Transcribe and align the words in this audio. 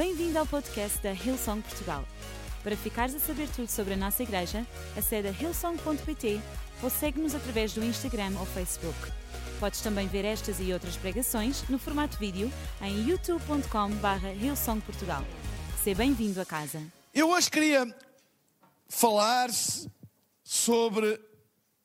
Bem-vindo 0.00 0.38
ao 0.38 0.46
podcast 0.46 0.98
da 1.02 1.12
Hillsong 1.12 1.60
Portugal. 1.60 2.08
Para 2.62 2.74
ficares 2.74 3.14
a 3.14 3.18
saber 3.18 3.46
tudo 3.50 3.68
sobre 3.68 3.92
a 3.92 3.96
nossa 3.98 4.22
igreja, 4.22 4.66
acede 4.96 5.28
a 5.28 5.30
hillsong.pt 5.30 6.40
ou 6.82 6.88
segue-nos 6.88 7.34
através 7.34 7.74
do 7.74 7.84
Instagram 7.84 8.32
ou 8.38 8.46
Facebook. 8.46 8.96
Podes 9.60 9.82
também 9.82 10.08
ver 10.08 10.24
estas 10.24 10.58
e 10.58 10.72
outras 10.72 10.96
pregações 10.96 11.68
no 11.68 11.78
formato 11.78 12.16
vídeo 12.16 12.50
em 12.80 13.10
youtube.com.br 13.10 14.26
hillsongportugal. 14.42 15.22
Seja 15.84 15.98
bem-vindo 15.98 16.40
a 16.40 16.46
casa. 16.46 16.82
Eu 17.12 17.28
hoje 17.28 17.50
queria 17.50 17.86
falar 18.88 19.50
sobre 20.42 21.20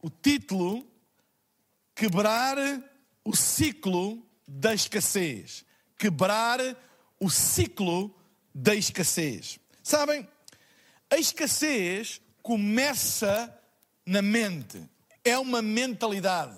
o 0.01 0.09
título 0.09 0.87
Quebrar 1.93 2.55
o 3.25 3.35
ciclo 3.35 4.25
da 4.47 4.73
escassez. 4.73 5.65
Quebrar 5.97 6.61
o 6.61 6.94
ciclo 7.29 8.13
da 8.53 8.75
escassez. 8.75 9.59
Sabem, 9.83 10.27
a 11.09 11.17
escassez 11.17 12.21
começa 12.41 13.53
na 14.05 14.21
mente, 14.21 14.81
é 15.23 15.37
uma 15.37 15.61
mentalidade. 15.61 16.57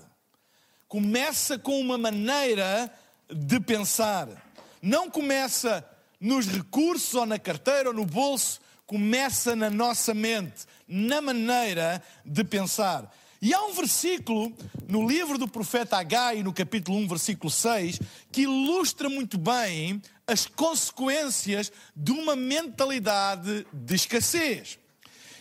Começa 0.88 1.58
com 1.60 1.80
uma 1.80 1.98
maneira 1.98 2.92
de 3.30 3.60
pensar. 3.60 4.28
Não 4.82 5.10
começa 5.10 5.86
nos 6.20 6.48
recursos 6.48 7.14
ou 7.14 7.26
na 7.26 7.38
carteira 7.38 7.90
ou 7.90 7.96
no 7.96 8.06
bolso, 8.06 8.60
começa 8.86 9.56
na 9.56 9.70
nossa 9.70 10.14
mente, 10.14 10.66
na 10.88 11.22
maneira 11.22 12.02
de 12.26 12.44
pensar. 12.44 13.14
E 13.42 13.54
há 13.54 13.62
um 13.64 13.74
versículo 13.74 14.52
no 14.88 15.08
livro 15.08 15.38
do 15.38 15.48
profeta 15.48 15.98
Agai, 15.98 16.42
no 16.42 16.54
capítulo 16.54 16.98
1, 16.98 17.08
versículo 17.08 17.52
6, 17.52 18.00
que 18.32 18.42
ilustra 18.42 19.10
muito 19.10 19.38
bem 19.38 20.02
as 20.26 20.46
consequências 20.46 21.72
de 21.96 22.12
uma 22.12 22.36
mentalidade 22.36 23.66
de 23.72 23.96
escassez. 23.96 24.80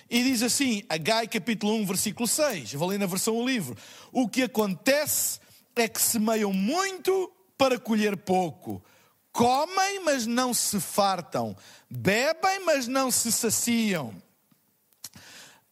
E 0.08 0.22
diz 0.22 0.42
assim, 0.42 0.84
Agai 0.88 1.26
capítulo 1.26 1.74
1, 1.74 1.86
versículo 1.86 2.28
6, 2.28 2.74
vou 2.74 2.88
ler 2.88 2.98
na 2.98 3.06
versão 3.06 3.34
do 3.34 3.46
livro. 3.46 3.76
O 4.12 4.28
que 4.28 4.42
acontece 4.42 5.40
é 5.74 5.88
que 5.88 6.00
semeiam 6.00 6.52
muito 6.52 7.32
para 7.56 7.78
colher 7.78 8.16
pouco. 8.16 8.82
Comem, 9.32 10.00
mas 10.04 10.26
não 10.26 10.54
se 10.54 10.80
fartam. 10.80 11.56
Bebem, 11.90 12.64
mas 12.64 12.86
não 12.86 13.10
se 13.10 13.32
saciam. 13.32 14.14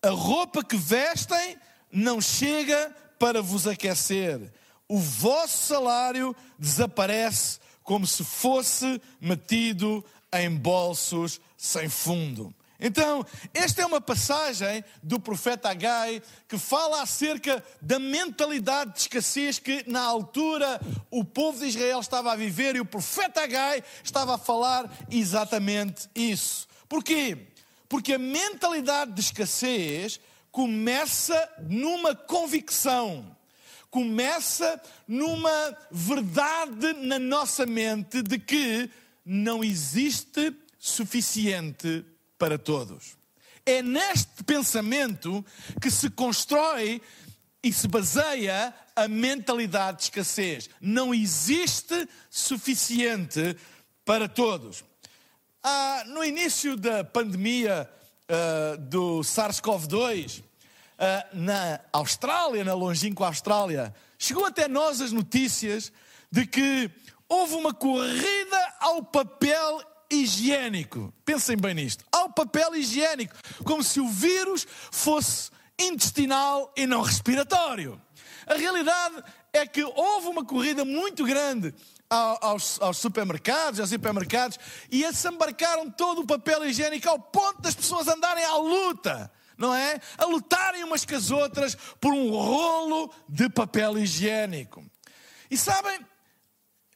A 0.02 0.10
roupa 0.10 0.62
que 0.62 0.76
vestem 0.76 1.56
não 1.94 2.20
chega 2.20 2.94
para 3.18 3.40
vos 3.40 3.66
aquecer. 3.66 4.52
O 4.88 4.98
vosso 4.98 5.68
salário 5.68 6.34
desaparece 6.58 7.58
como 7.82 8.06
se 8.06 8.24
fosse 8.24 9.00
metido 9.20 10.04
em 10.32 10.50
bolsos 10.50 11.40
sem 11.56 11.88
fundo. 11.88 12.54
Então, 12.80 13.24
esta 13.54 13.82
é 13.82 13.86
uma 13.86 14.00
passagem 14.00 14.84
do 15.02 15.20
profeta 15.20 15.70
Agai 15.70 16.20
que 16.48 16.58
fala 16.58 17.00
acerca 17.00 17.64
da 17.80 17.98
mentalidade 17.98 18.92
de 18.92 19.00
escassez 19.00 19.58
que, 19.58 19.84
na 19.88 20.02
altura, 20.02 20.80
o 21.10 21.24
povo 21.24 21.60
de 21.60 21.66
Israel 21.66 22.00
estava 22.00 22.32
a 22.32 22.36
viver 22.36 22.74
e 22.74 22.80
o 22.80 22.84
profeta 22.84 23.42
Agai 23.42 23.82
estava 24.02 24.34
a 24.34 24.38
falar 24.38 24.90
exatamente 25.10 26.10
isso. 26.14 26.66
Porquê? 26.88 27.46
Porque 27.88 28.14
a 28.14 28.18
mentalidade 28.18 29.12
de 29.12 29.20
escassez 29.20 30.20
começa 30.54 31.50
numa 31.68 32.14
convicção, 32.14 33.36
começa 33.90 34.80
numa 35.08 35.76
verdade 35.90 36.92
na 36.92 37.18
nossa 37.18 37.66
mente 37.66 38.22
de 38.22 38.38
que 38.38 38.88
não 39.24 39.64
existe 39.64 40.54
suficiente 40.78 42.04
para 42.38 42.56
todos. 42.56 43.16
É 43.66 43.82
neste 43.82 44.44
pensamento 44.44 45.44
que 45.82 45.90
se 45.90 46.08
constrói 46.08 47.02
e 47.60 47.72
se 47.72 47.88
baseia 47.88 48.72
a 48.94 49.08
mentalidade 49.08 49.96
de 49.96 50.02
escassez. 50.04 50.70
Não 50.80 51.12
existe 51.12 52.08
suficiente 52.30 53.56
para 54.04 54.28
todos. 54.28 54.84
Ah, 55.64 56.04
no 56.06 56.22
início 56.22 56.76
da 56.76 57.02
pandemia 57.02 57.90
uh, 58.30 58.78
do 58.78 59.20
SARS-CoV-2, 59.20 60.40
uh, 60.40 60.44
na 61.32 61.80
Austrália, 61.92 62.64
na 62.64 62.74
longínqua 62.74 63.26
Austrália, 63.26 63.94
chegou 64.18 64.44
até 64.44 64.68
nós 64.68 65.00
as 65.00 65.12
notícias 65.12 65.92
de 66.30 66.46
que 66.46 66.90
houve 67.28 67.54
uma 67.54 67.72
corrida 67.72 68.74
ao 68.80 69.02
papel 69.02 69.80
higiênico. 70.10 71.12
Pensem 71.24 71.56
bem 71.56 71.74
nisto. 71.74 72.04
Ao 72.12 72.30
papel 72.30 72.74
higiênico. 72.74 73.34
Como 73.64 73.82
se 73.82 74.00
o 74.00 74.08
vírus 74.08 74.66
fosse 74.90 75.50
intestinal 75.78 76.72
e 76.76 76.86
não 76.86 77.02
respiratório. 77.02 78.00
A 78.46 78.54
realidade 78.54 79.22
é 79.52 79.66
que 79.66 79.82
houve 79.82 80.28
uma 80.28 80.44
corrida 80.44 80.84
muito 80.84 81.24
grande 81.24 81.74
aos, 82.14 82.80
aos, 82.80 82.98
supermercados, 82.98 83.80
aos 83.80 83.92
hipermercados, 83.92 84.58
e 84.90 85.04
assambarcaram 85.04 85.90
todo 85.90 86.22
o 86.22 86.26
papel 86.26 86.64
higiênico 86.64 87.08
ao 87.08 87.18
ponto 87.18 87.62
das 87.62 87.74
pessoas 87.74 88.08
andarem 88.08 88.44
à 88.44 88.56
luta, 88.56 89.30
não 89.56 89.74
é? 89.74 90.00
A 90.16 90.24
lutarem 90.24 90.84
umas 90.84 91.04
com 91.04 91.14
as 91.14 91.30
outras 91.30 91.74
por 92.00 92.12
um 92.12 92.30
rolo 92.30 93.12
de 93.28 93.48
papel 93.48 93.98
higiênico. 93.98 94.84
E 95.50 95.56
sabem, 95.56 95.98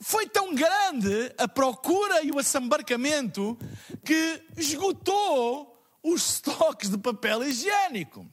foi 0.00 0.28
tão 0.28 0.54
grande 0.54 1.32
a 1.38 1.48
procura 1.48 2.22
e 2.22 2.30
o 2.30 2.38
assambarcamento 2.38 3.58
que 4.04 4.42
esgotou 4.56 5.76
os 6.02 6.34
estoques 6.34 6.90
de 6.90 6.98
papel 6.98 7.44
higiênico. 7.44 8.26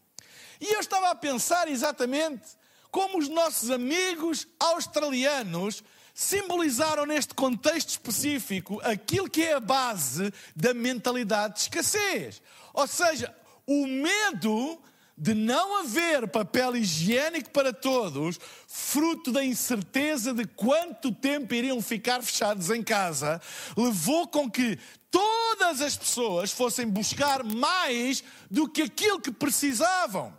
E 0.61 0.73
eu 0.73 0.79
estava 0.79 1.09
a 1.09 1.15
pensar 1.15 1.67
exatamente 1.67 2.43
como 2.91 3.17
os 3.17 3.27
nossos 3.27 3.69
amigos 3.71 4.47
australianos 4.59 5.83
simbolizaram 6.15 7.05
neste 7.05 7.33
contexto 7.33 7.89
específico 7.89 8.79
aquilo 8.85 9.29
que 9.29 9.43
é 9.43 9.53
a 9.53 9.59
base 9.59 10.33
da 10.55 10.73
mentalidade 10.73 11.55
de 11.55 11.59
escassez. 11.59 12.41
Ou 12.73 12.87
seja, 12.87 13.35
o 13.67 13.85
medo 13.85 14.79
de 15.17 15.33
não 15.33 15.79
haver 15.79 16.27
papel 16.27 16.77
higiênico 16.77 17.49
para 17.49 17.73
todos, 17.73 18.39
fruto 18.67 19.31
da 19.31 19.43
incerteza 19.43 20.33
de 20.33 20.45
quanto 20.45 21.11
tempo 21.11 21.53
iriam 21.53 21.81
ficar 21.81 22.23
fechados 22.23 22.69
em 22.69 22.81
casa, 22.81 23.41
levou 23.77 24.27
com 24.27 24.49
que 24.49 24.79
todas 25.11 25.81
as 25.81 25.97
pessoas 25.97 26.51
fossem 26.51 26.87
buscar 26.87 27.43
mais 27.43 28.23
do 28.49 28.69
que 28.69 28.81
aquilo 28.81 29.19
que 29.19 29.31
precisavam. 29.31 30.33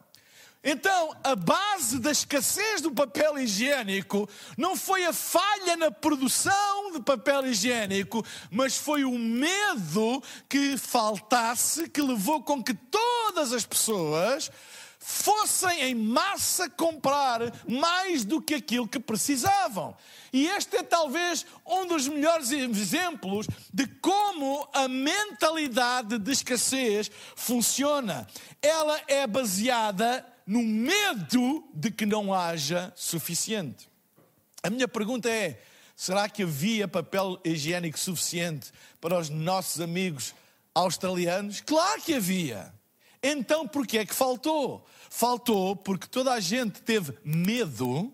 Então, 0.69 1.17
a 1.23 1.37
base 1.37 2.01
da 2.01 2.11
escassez 2.11 2.81
do 2.81 2.91
papel 2.91 3.39
higiênico 3.39 4.29
não 4.59 4.75
foi 4.75 5.05
a 5.05 5.13
falha 5.13 5.77
na 5.77 5.93
produção 5.93 6.91
de 6.91 7.01
papel 7.01 7.47
higiênico, 7.47 8.27
mas 8.51 8.77
foi 8.77 9.05
o 9.05 9.17
medo 9.17 10.21
que 10.49 10.77
faltasse 10.77 11.89
que 11.89 12.03
levou 12.03 12.43
com 12.43 12.61
que 12.61 12.75
todas 12.75 13.53
as 13.53 13.65
pessoas 13.65 14.51
fossem 14.99 15.83
em 15.83 15.95
massa 15.95 16.69
comprar 16.69 17.43
mais 17.69 18.25
do 18.25 18.43
que 18.43 18.55
aquilo 18.55 18.89
que 18.89 18.99
precisavam. 18.99 19.97
E 20.33 20.49
este 20.49 20.79
é 20.79 20.83
talvez 20.83 21.47
um 21.65 21.87
dos 21.87 22.09
melhores 22.09 22.51
exemplos 22.51 23.47
de 23.73 23.87
como 23.87 24.69
a 24.73 24.89
mentalidade 24.89 26.19
de 26.19 26.33
escassez 26.33 27.09
funciona. 27.37 28.27
Ela 28.61 29.01
é 29.07 29.29
baseada 29.29 30.27
no 30.47 30.63
medo 30.63 31.65
de 31.75 31.91
que 31.91 32.07
não 32.07 32.33
haja 32.33 32.93
suficiente. 32.95 33.89
A 34.63 34.71
minha 34.71 34.87
pergunta 34.87 35.29
é: 35.29 35.61
será 35.97 36.29
que 36.29 36.45
havia 36.45 36.87
papel 36.87 37.41
higiênico 37.45 37.99
suficiente 37.99 38.71
para 39.01 39.19
os 39.19 39.29
nossos 39.29 39.81
amigos 39.81 40.35
australianos? 40.75 41.61
Claro 41.61 42.01
que 42.03 42.15
havia. 42.15 42.73
Então 43.23 43.67
por 43.67 43.87
que 43.87 43.99
é 43.99 44.07
que 44.07 44.15
faltou? 44.15 44.87
Faltou 45.11 45.75
porque 45.75 46.07
toda 46.07 46.33
a 46.33 46.41
gente 46.41 46.81
teve 46.83 47.19
medo 47.25 48.13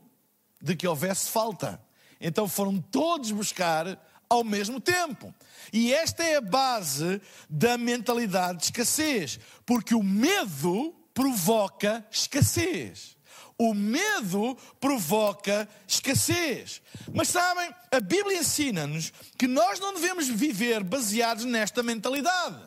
de 0.60 0.74
que 0.74 0.86
houvesse 0.88 1.28
falta. 1.28 1.82
Então 2.20 2.48
foram 2.48 2.80
todos 2.80 3.30
buscar 3.32 3.98
ao 4.28 4.42
mesmo 4.42 4.80
tempo. 4.80 5.34
E 5.72 5.92
esta 5.92 6.24
é 6.24 6.36
a 6.36 6.40
base 6.40 7.20
da 7.50 7.76
mentalidade 7.76 8.58
de 8.58 8.64
escassez, 8.64 9.38
porque 9.66 9.94
o 9.94 10.02
medo 10.02 10.94
provoca 11.14 12.04
escassez. 12.10 13.16
O 13.58 13.74
medo 13.74 14.56
provoca 14.80 15.68
escassez. 15.86 16.82
Mas 17.12 17.28
sabem, 17.28 17.72
a 17.90 18.00
Bíblia 18.00 18.38
ensina-nos 18.38 19.12
que 19.38 19.46
nós 19.46 19.78
não 19.78 19.94
devemos 19.94 20.26
viver 20.26 20.82
baseados 20.82 21.44
nesta 21.44 21.82
mentalidade. 21.82 22.58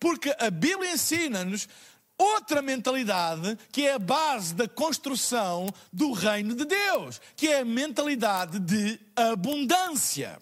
Porque 0.00 0.34
a 0.38 0.50
Bíblia 0.50 0.92
ensina-nos 0.92 1.68
outra 2.16 2.60
mentalidade 2.60 3.56
que 3.70 3.86
é 3.86 3.94
a 3.94 3.98
base 3.98 4.54
da 4.54 4.66
construção 4.66 5.68
do 5.92 6.12
reino 6.12 6.54
de 6.54 6.64
Deus, 6.64 7.20
que 7.36 7.48
é 7.48 7.60
a 7.60 7.64
mentalidade 7.64 8.58
de 8.58 8.98
abundância. 9.14 10.38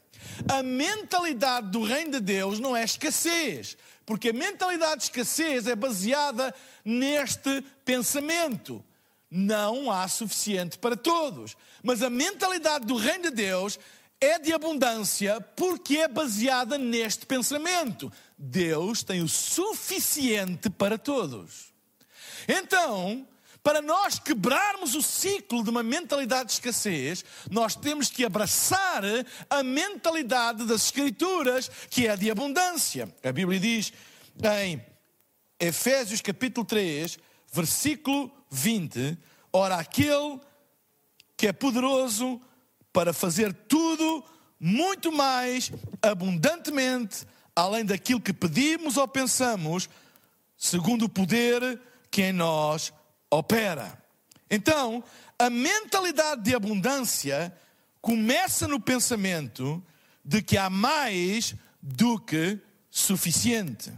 A 0.48 0.62
mentalidade 0.62 1.70
do 1.70 1.82
reino 1.82 2.12
de 2.12 2.20
Deus 2.20 2.58
não 2.58 2.76
é 2.76 2.84
escassez, 2.84 3.76
porque 4.04 4.30
a 4.30 4.32
mentalidade 4.32 4.98
de 4.98 5.04
escassez 5.04 5.66
é 5.66 5.74
baseada 5.74 6.54
neste 6.84 7.62
pensamento. 7.84 8.84
Não 9.30 9.90
há 9.90 10.06
suficiente 10.06 10.78
para 10.78 10.96
todos. 10.96 11.56
Mas 11.82 12.02
a 12.02 12.08
mentalidade 12.08 12.86
do 12.86 12.96
reino 12.96 13.24
de 13.24 13.30
Deus 13.30 13.78
é 14.20 14.38
de 14.38 14.52
abundância 14.52 15.40
porque 15.56 15.98
é 15.98 16.08
baseada 16.08 16.78
neste 16.78 17.26
pensamento. 17.26 18.12
Deus 18.38 19.02
tem 19.02 19.22
o 19.22 19.28
suficiente 19.28 20.70
para 20.70 20.96
todos. 20.96 21.72
Então, 22.48 23.26
para 23.66 23.82
nós 23.82 24.20
quebrarmos 24.20 24.94
o 24.94 25.02
ciclo 25.02 25.64
de 25.64 25.70
uma 25.70 25.82
mentalidade 25.82 26.50
de 26.50 26.52
escassez, 26.52 27.24
nós 27.50 27.74
temos 27.74 28.08
que 28.08 28.24
abraçar 28.24 29.02
a 29.50 29.60
mentalidade 29.64 30.64
das 30.64 30.84
Escrituras, 30.84 31.68
que 31.90 32.06
é 32.06 32.16
de 32.16 32.30
abundância. 32.30 33.12
A 33.24 33.32
Bíblia 33.32 33.58
diz 33.58 33.92
em 34.62 34.80
Efésios 35.58 36.20
capítulo 36.20 36.64
3, 36.64 37.18
versículo 37.52 38.30
20: 38.52 39.18
Ora, 39.52 39.74
aquele 39.78 40.38
que 41.36 41.48
é 41.48 41.52
poderoso 41.52 42.40
para 42.92 43.12
fazer 43.12 43.52
tudo 43.52 44.22
muito 44.60 45.10
mais 45.10 45.72
abundantemente, 46.00 47.26
além 47.56 47.84
daquilo 47.84 48.20
que 48.20 48.32
pedimos 48.32 48.96
ou 48.96 49.08
pensamos, 49.08 49.88
segundo 50.56 51.06
o 51.06 51.08
poder 51.08 51.80
que 52.12 52.22
em 52.22 52.32
nós 52.32 52.92
opera. 53.30 54.02
Então, 54.50 55.02
a 55.38 55.50
mentalidade 55.50 56.42
de 56.42 56.54
abundância 56.54 57.54
começa 58.00 58.68
no 58.68 58.80
pensamento 58.80 59.82
de 60.24 60.42
que 60.42 60.56
há 60.56 60.70
mais 60.70 61.54
do 61.82 62.18
que 62.18 62.58
suficiente. 62.90 63.92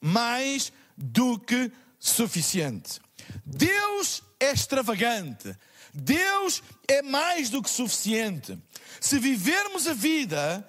Mais 0.00 0.72
do 0.96 1.38
que 1.38 1.70
suficiente. 1.98 3.00
Deus 3.44 4.22
é 4.38 4.52
extravagante. 4.52 5.56
Deus 5.92 6.62
é 6.86 7.02
mais 7.02 7.50
do 7.50 7.62
que 7.62 7.70
suficiente. 7.70 8.58
Se 9.00 9.18
vivermos 9.18 9.86
a 9.86 9.92
vida 9.92 10.68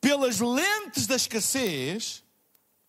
pelas 0.00 0.40
lentes 0.40 1.06
da 1.06 1.16
escassez, 1.16 2.22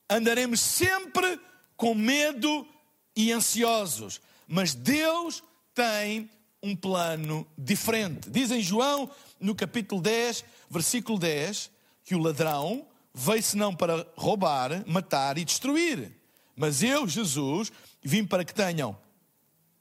andaremos 0.10 0.60
sempre 0.60 1.40
com 1.78 1.94
medo 1.94 2.68
e 3.16 3.32
ansiosos. 3.32 4.20
Mas 4.48 4.74
Deus 4.74 5.44
tem 5.74 6.30
um 6.62 6.76
plano 6.76 7.48
diferente. 7.58 8.30
Diz 8.30 8.52
em 8.52 8.62
João, 8.62 9.10
no 9.40 9.54
capítulo 9.54 10.02
10, 10.02 10.44
versículo 10.70 11.20
10, 11.20 11.70
que 12.04 12.16
o 12.16 12.20
ladrão 12.20 12.88
veio 13.14 13.44
senão 13.44 13.76
para 13.76 14.06
roubar, 14.16 14.84
matar 14.88 15.38
e 15.38 15.46
destruir. 15.46 16.12
Mas 16.56 16.82
eu, 16.82 17.08
Jesus, 17.08 17.72
vim 18.02 18.26
para 18.26 18.44
que 18.44 18.54
tenham 18.54 18.98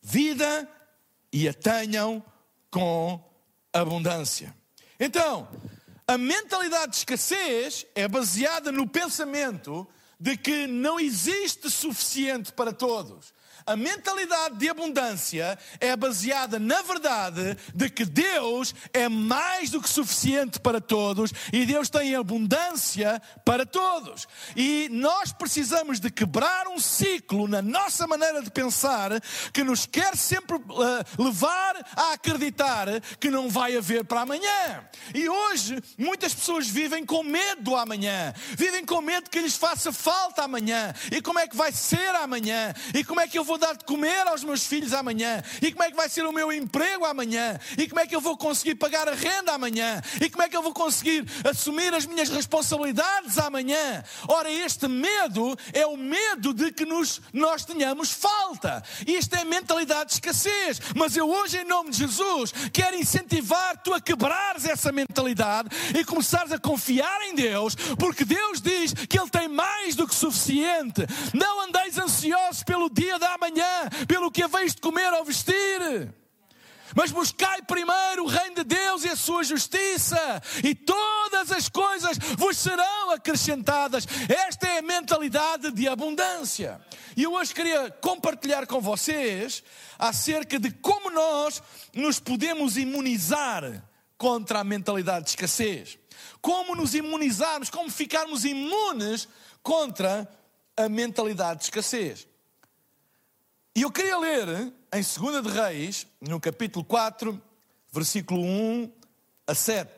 vida 0.02 0.68
e 1.32 1.48
a 1.48 1.54
tenham 1.54 2.22
com 2.70 3.22
abundância. 3.72 4.54
Então, 5.00 5.48
a 6.06 6.18
mentalidade 6.18 6.92
de 6.92 6.98
escassez 6.98 7.86
é 7.94 8.06
baseada 8.06 8.70
no 8.70 8.86
pensamento 8.86 9.88
de 10.20 10.36
que 10.36 10.66
não 10.66 11.00
existe 11.00 11.70
suficiente 11.70 12.52
para 12.52 12.72
todos. 12.72 13.32
A 13.66 13.76
mentalidade 13.76 14.56
de 14.56 14.68
abundância 14.68 15.58
é 15.80 15.96
baseada 15.96 16.58
na 16.58 16.82
verdade 16.82 17.56
de 17.74 17.88
que 17.88 18.04
Deus 18.04 18.74
é 18.92 19.08
mais 19.08 19.70
do 19.70 19.80
que 19.80 19.88
suficiente 19.88 20.60
para 20.60 20.82
todos 20.82 21.32
e 21.50 21.64
Deus 21.64 21.88
tem 21.88 22.14
abundância 22.14 23.22
para 23.42 23.64
todos. 23.64 24.28
E 24.54 24.90
nós 24.90 25.32
precisamos 25.32 25.98
de 25.98 26.10
quebrar 26.10 26.68
um 26.68 26.78
ciclo 26.78 27.48
na 27.48 27.62
nossa 27.62 28.06
maneira 28.06 28.42
de 28.42 28.50
pensar 28.50 29.12
que 29.50 29.64
nos 29.64 29.86
quer 29.86 30.14
sempre 30.14 30.56
uh, 30.56 31.22
levar 31.22 31.74
a 31.96 32.12
acreditar 32.12 32.86
que 33.18 33.30
não 33.30 33.48
vai 33.48 33.74
haver 33.76 34.04
para 34.04 34.20
amanhã. 34.20 34.86
E 35.14 35.26
hoje 35.26 35.82
muitas 35.96 36.34
pessoas 36.34 36.68
vivem 36.68 37.06
com 37.06 37.22
medo 37.22 37.62
do 37.62 37.76
amanhã, 37.76 38.34
vivem 38.58 38.84
com 38.84 39.00
medo 39.00 39.30
que 39.30 39.40
lhes 39.40 39.56
faça 39.56 39.90
falta 39.90 40.42
amanhã. 40.42 40.92
E 41.10 41.22
como 41.22 41.38
é 41.38 41.48
que 41.48 41.56
vai 41.56 41.72
ser 41.72 42.14
amanhã? 42.16 42.74
E 42.92 43.02
como 43.02 43.20
é 43.20 43.26
que 43.26 43.38
eu 43.38 43.44
vou 43.44 43.53
vou 43.54 43.58
dar 43.58 43.76
de 43.76 43.84
comer 43.84 44.26
aos 44.26 44.42
meus 44.42 44.66
filhos 44.66 44.92
amanhã? 44.92 45.40
E 45.62 45.70
como 45.70 45.84
é 45.84 45.90
que 45.90 45.96
vai 45.96 46.08
ser 46.08 46.26
o 46.26 46.32
meu 46.32 46.52
emprego 46.52 47.04
amanhã? 47.04 47.58
E 47.78 47.86
como 47.88 48.00
é 48.00 48.06
que 48.06 48.14
eu 48.14 48.20
vou 48.20 48.36
conseguir 48.36 48.74
pagar 48.74 49.08
a 49.08 49.14
renda 49.14 49.52
amanhã? 49.52 50.02
E 50.20 50.28
como 50.28 50.42
é 50.42 50.48
que 50.48 50.56
eu 50.56 50.62
vou 50.62 50.74
conseguir 50.74 51.24
assumir 51.48 51.94
as 51.94 52.04
minhas 52.04 52.28
responsabilidades 52.28 53.38
amanhã? 53.38 54.02
Ora, 54.26 54.50
este 54.50 54.88
medo 54.88 55.56
é 55.72 55.86
o 55.86 55.96
medo 55.96 56.52
de 56.52 56.72
que 56.72 56.84
nos, 56.84 57.20
nós 57.32 57.64
tenhamos 57.64 58.10
falta. 58.10 58.82
Isto 59.06 59.36
é 59.36 59.44
mentalidade 59.44 60.06
de 60.06 60.14
escassez. 60.14 60.80
Mas 60.96 61.16
eu 61.16 61.30
hoje, 61.30 61.58
em 61.58 61.64
nome 61.64 61.90
de 61.90 61.98
Jesus, 61.98 62.52
quero 62.72 62.96
incentivar 62.96 63.80
tu 63.84 63.94
a 63.94 64.00
quebrares 64.00 64.64
essa 64.64 64.90
mentalidade 64.90 65.68
e 65.96 66.04
começares 66.04 66.50
a 66.50 66.58
confiar 66.58 67.22
em 67.22 67.36
Deus, 67.36 67.76
porque 68.00 68.24
Deus 68.24 68.60
diz 68.60 68.92
que 69.08 69.16
Ele 69.16 69.30
tem 69.30 69.46
mais 69.46 69.94
do 69.94 70.08
que 70.08 70.14
suficiente. 70.14 71.06
Não 71.32 71.60
andeis 71.60 71.96
ansiosos 71.98 72.64
pelo 72.64 72.90
dia 72.90 73.16
da 73.16 73.38
manhã 73.38 73.43
amanhã 73.44 73.88
pelo 74.08 74.30
que 74.30 74.42
haveis 74.42 74.74
de 74.74 74.80
comer 74.80 75.12
ou 75.12 75.24
vestir. 75.24 76.12
Mas 76.96 77.10
buscai 77.10 77.60
primeiro 77.62 78.24
o 78.24 78.28
reino 78.28 78.56
de 78.56 78.64
Deus 78.64 79.04
e 79.04 79.08
a 79.08 79.16
sua 79.16 79.42
justiça, 79.42 80.40
e 80.62 80.74
todas 80.74 81.50
as 81.50 81.68
coisas 81.68 82.16
vos 82.36 82.56
serão 82.56 83.10
acrescentadas. 83.10 84.06
Esta 84.28 84.68
é 84.68 84.78
a 84.78 84.82
mentalidade 84.82 85.72
de 85.72 85.88
abundância. 85.88 86.80
E 87.16 87.24
eu 87.24 87.32
hoje 87.32 87.54
queria 87.54 87.90
compartilhar 87.90 88.66
com 88.66 88.80
vocês 88.80 89.64
acerca 89.98 90.58
de 90.58 90.70
como 90.70 91.10
nós 91.10 91.62
nos 91.94 92.20
podemos 92.20 92.76
imunizar 92.76 93.82
contra 94.16 94.60
a 94.60 94.64
mentalidade 94.64 95.24
de 95.24 95.30
escassez. 95.30 95.98
Como 96.40 96.76
nos 96.76 96.94
imunizarmos, 96.94 97.70
como 97.70 97.90
ficarmos 97.90 98.44
imunes 98.44 99.26
contra 99.62 100.28
a 100.76 100.88
mentalidade 100.88 101.60
de 101.60 101.64
escassez. 101.64 102.26
E 103.76 103.82
eu 103.82 103.90
queria 103.90 104.16
ler 104.16 104.72
em 104.92 105.02
2 105.02 105.42
de 105.42 105.50
Reis, 105.50 106.06
no 106.20 106.38
capítulo 106.38 106.84
4, 106.84 107.42
versículo 107.92 108.40
1 108.40 108.92
a 109.48 109.52
7. 109.52 109.90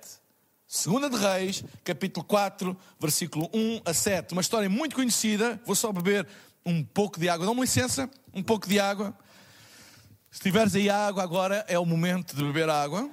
2 0.86 1.10
de 1.10 1.16
Reis, 1.18 1.64
capítulo 1.84 2.24
4, 2.24 2.74
versículo 2.98 3.50
1 3.52 3.82
a 3.84 3.92
7. 3.92 4.32
Uma 4.32 4.40
história 4.40 4.70
muito 4.70 4.96
conhecida. 4.96 5.60
Vou 5.66 5.76
só 5.76 5.92
beber 5.92 6.26
um 6.64 6.82
pouco 6.82 7.20
de 7.20 7.28
água. 7.28 7.44
Dá-me 7.44 7.60
licença, 7.60 8.08
um 8.32 8.42
pouco 8.42 8.66
de 8.66 8.80
água. 8.80 9.14
Se 10.30 10.40
tiveres 10.40 10.74
aí 10.74 10.88
água 10.88 11.22
agora, 11.22 11.62
é 11.68 11.78
o 11.78 11.84
momento 11.84 12.34
de 12.34 12.42
beber 12.42 12.70
água. 12.70 13.10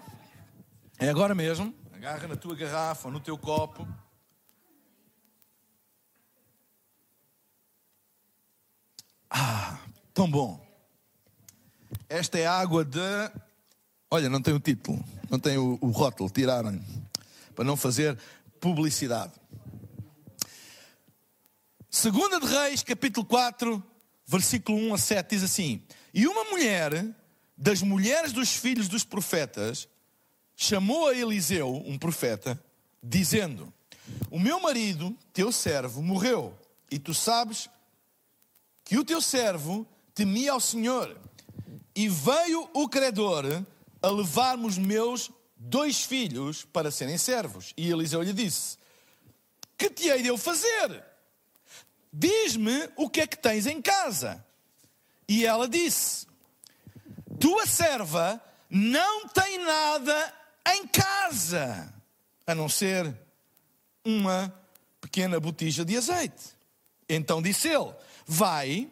É 0.98 1.10
agora 1.10 1.36
mesmo. 1.36 1.76
Agarra 1.92 2.26
na 2.26 2.38
tua 2.38 2.56
garrafa, 2.56 3.12
no 3.12 3.20
teu 3.20 3.38
copo. 3.38 3.86
Ah, 9.30 9.78
Tão 10.14 10.30
bom. 10.30 10.64
Esta 12.08 12.38
é 12.38 12.46
água 12.46 12.86
de. 12.86 13.00
Olha, 14.12 14.30
não 14.30 14.42
tem 14.42 14.54
o 14.54 14.60
título, 14.60 15.04
não 15.28 15.40
tem 15.40 15.58
o, 15.58 15.80
o 15.82 15.90
rótulo, 15.90 16.30
tiraram 16.30 16.80
para 17.56 17.66
não 17.66 17.76
fazer 17.76 18.16
publicidade. 18.60 19.34
Segunda 21.90 22.40
de 22.40 22.46
Reis, 22.46 22.84
capítulo 22.84 23.26
4, 23.26 23.84
versículo 24.28 24.78
1 24.90 24.94
a 24.94 24.98
7, 25.00 25.30
diz 25.32 25.44
assim: 25.44 25.82
E 26.14 26.28
uma 26.28 26.44
mulher 26.44 27.08
das 27.58 27.82
mulheres 27.82 28.32
dos 28.32 28.56
filhos 28.56 28.88
dos 28.88 29.04
profetas 29.04 29.88
chamou 30.56 31.08
a 31.08 31.16
Eliseu, 31.16 31.82
um 31.88 31.98
profeta, 31.98 32.64
dizendo: 33.02 33.74
O 34.30 34.40
meu 34.40 34.60
marido, 34.60 35.18
teu 35.34 35.52
servo, 35.52 36.04
morreu, 36.04 36.56
e 36.92 37.00
tu 37.00 37.16
sabes 37.16 37.68
que 38.86 38.96
o 39.00 39.04
teu 39.04 39.20
servo 39.20 39.88
temia 40.14 40.52
ao 40.52 40.60
Senhor. 40.60 41.18
E 41.96 42.08
veio 42.10 42.70
o 42.74 42.90
credor 42.90 43.46
a 44.02 44.10
levar-me 44.10 44.66
os 44.66 44.78
meus 44.78 45.32
dois 45.56 46.04
filhos 46.04 46.66
para 46.66 46.92
serem 46.92 47.18
servos. 47.18 47.74
E 47.78 47.90
Eliseu 47.90 48.22
lhe 48.22 48.34
disse: 48.34 48.78
Que 49.78 49.90
te 49.90 50.10
hei 50.10 50.22
de 50.22 50.28
eu 50.28 50.38
fazer? 50.38 51.04
Diz-me 52.12 52.90
o 52.96 53.10
que 53.10 53.22
é 53.22 53.28
que 53.28 53.38
tens 53.38 53.66
em 53.66 53.82
casa. 53.82 54.46
E 55.28 55.46
ela 55.46 55.68
disse: 55.68 56.28
Tua 57.40 57.66
serva 57.66 58.42
não 58.70 59.28
tem 59.30 59.64
nada 59.64 60.34
em 60.76 60.88
casa, 60.88 61.94
a 62.46 62.56
não 62.56 62.68
ser 62.68 63.16
uma 64.04 64.54
pequena 65.00 65.40
botija 65.40 65.86
de 65.86 65.98
azeite. 65.98 66.56
Então 67.08 67.42
disse 67.42 67.68
ele: 67.68 67.94
Vai 68.26 68.90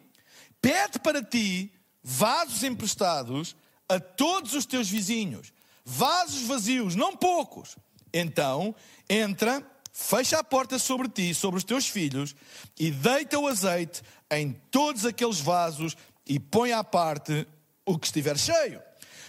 Pede 0.62 0.98
para 1.00 1.22
ti 1.22 1.70
vasos 2.02 2.62
emprestados 2.62 3.54
a 3.88 4.00
todos 4.00 4.54
os 4.54 4.64
teus 4.64 4.88
vizinhos, 4.88 5.52
vasos 5.84 6.42
vazios, 6.42 6.94
não 6.94 7.14
poucos. 7.14 7.76
Então 8.14 8.74
entra 9.10 9.62
fecha 9.92 10.38
a 10.38 10.44
porta 10.44 10.78
sobre 10.78 11.08
ti 11.08 11.34
sobre 11.34 11.58
os 11.58 11.64
teus 11.64 11.86
filhos, 11.86 12.34
e 12.78 12.90
deita 12.90 13.38
o 13.38 13.46
azeite 13.46 14.02
em 14.30 14.52
todos 14.70 15.04
aqueles 15.04 15.38
vasos, 15.38 15.96
e 16.26 16.40
põe 16.40 16.72
à 16.72 16.82
parte 16.82 17.46
o 17.84 17.98
que 17.98 18.06
estiver 18.06 18.38
cheio. 18.38 18.80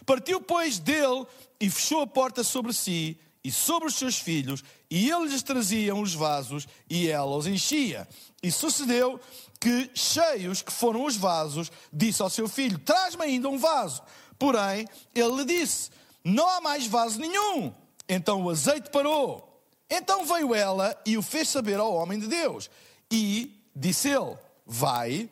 Partiu, 0.06 0.40
pois, 0.40 0.80
dele 0.80 1.26
e 1.60 1.70
fechou 1.70 2.02
a 2.02 2.08
porta 2.08 2.44
sobre 2.44 2.72
si 2.72 3.20
e 3.44 3.52
sobre 3.52 3.90
os 3.90 3.96
seus 3.96 4.18
filhos, 4.18 4.64
e 4.90 5.10
eles 5.10 5.44
traziam 5.44 6.00
os 6.00 6.14
vasos, 6.14 6.66
e 6.90 7.10
ela 7.10 7.36
os 7.36 7.46
enchia. 7.46 8.08
E 8.42 8.50
sucedeu 8.52 9.20
que, 9.64 9.90
cheios 9.96 10.62
que 10.62 10.74
foram 10.74 11.06
os 11.06 11.16
vasos, 11.16 11.72
disse 11.92 12.22
ao 12.22 12.30
seu 12.30 12.50
filho: 12.50 12.78
Traz-me 12.78 13.24
ainda 13.24 13.48
um 13.48 13.58
vaso. 13.58 14.04
Porém, 14.38 14.86
ele 15.16 15.36
lhe 15.38 15.46
disse: 15.46 15.90
Não 16.22 16.50
há 16.50 16.60
mais 16.60 16.86
vaso 16.86 17.18
nenhum. 17.18 17.74
Então 18.10 18.44
o 18.44 18.50
azeite 18.50 18.90
parou. 18.90 19.50
Então 19.90 20.26
veio 20.26 20.54
ela 20.54 21.00
e 21.06 21.18
o 21.18 21.22
fez 21.22 21.48
saber 21.48 21.80
ao 21.80 21.94
homem 21.94 22.20
de 22.20 22.28
Deus. 22.28 22.70
E 23.10 23.58
disse 23.74 24.10
ele: 24.10 24.36
Vai, 24.66 25.30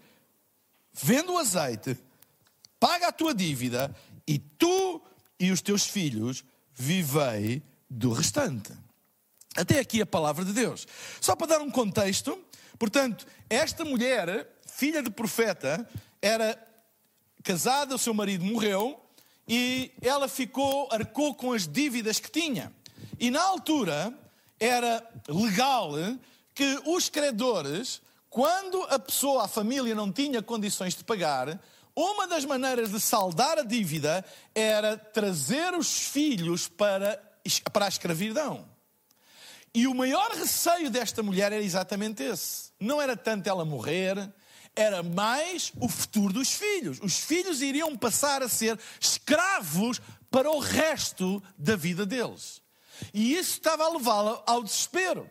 vende 0.93 1.29
o 1.29 1.37
azeite, 1.37 1.97
paga 2.79 3.09
a 3.09 3.11
tua 3.11 3.33
dívida, 3.33 3.93
e 4.25 4.39
tu 4.39 5.01
e 5.37 5.51
os 5.51 5.59
teus 5.59 5.85
filhos 5.85 6.45
vivei 6.73 7.61
do 7.89 8.13
restante. 8.13 8.71
Até 9.57 9.79
aqui 9.79 10.01
a 10.01 10.05
palavra 10.05 10.45
de 10.45 10.53
Deus. 10.53 10.87
Só 11.19 11.35
para 11.35 11.47
dar 11.47 11.61
um 11.61 11.69
contexto, 11.69 12.39
portanto, 12.81 13.27
esta 13.47 13.85
mulher, 13.85 14.47
filha 14.65 15.03
de 15.03 15.11
profeta, 15.11 15.87
era 16.19 16.57
casada, 17.43 17.93
o 17.93 17.99
seu 17.99 18.11
marido 18.11 18.43
morreu 18.43 18.99
e 19.47 19.91
ela 20.01 20.27
ficou, 20.27 20.89
arcou 20.91 21.35
com 21.35 21.53
as 21.53 21.67
dívidas 21.67 22.19
que 22.19 22.31
tinha. 22.31 22.73
E 23.19 23.29
na 23.29 23.39
altura 23.43 24.11
era 24.59 25.07
legal 25.27 25.91
que 26.55 26.81
os 26.87 27.07
credores, 27.07 28.01
quando 28.31 28.81
a 28.89 28.97
pessoa, 28.97 29.45
a 29.45 29.47
família, 29.47 29.93
não 29.93 30.11
tinha 30.11 30.41
condições 30.41 30.95
de 30.95 31.03
pagar, 31.03 31.61
uma 31.95 32.25
das 32.25 32.45
maneiras 32.45 32.89
de 32.89 32.99
saldar 32.99 33.59
a 33.59 33.63
dívida 33.63 34.25
era 34.55 34.97
trazer 34.97 35.75
os 35.75 36.07
filhos 36.07 36.67
para, 36.67 37.21
para 37.71 37.85
a 37.85 37.89
escravidão. 37.89 38.70
E 39.73 39.87
o 39.87 39.95
maior 39.95 40.31
receio 40.31 40.89
desta 40.89 41.23
mulher 41.23 41.53
era 41.53 41.63
exatamente 41.63 42.23
esse. 42.23 42.71
Não 42.79 43.01
era 43.01 43.15
tanto 43.15 43.47
ela 43.47 43.63
morrer, 43.63 44.17
era 44.75 45.01
mais 45.01 45.71
o 45.79 45.87
futuro 45.87 46.33
dos 46.33 46.51
filhos. 46.51 46.99
Os 47.01 47.19
filhos 47.19 47.61
iriam 47.61 47.95
passar 47.97 48.43
a 48.43 48.49
ser 48.49 48.77
escravos 48.99 50.01
para 50.29 50.49
o 50.51 50.59
resto 50.59 51.41
da 51.57 51.75
vida 51.75 52.05
deles. 52.05 52.61
E 53.13 53.33
isso 53.33 53.53
estava 53.53 53.85
a 53.85 53.89
levá-la 53.89 54.43
ao 54.45 54.63
desespero. 54.63 55.29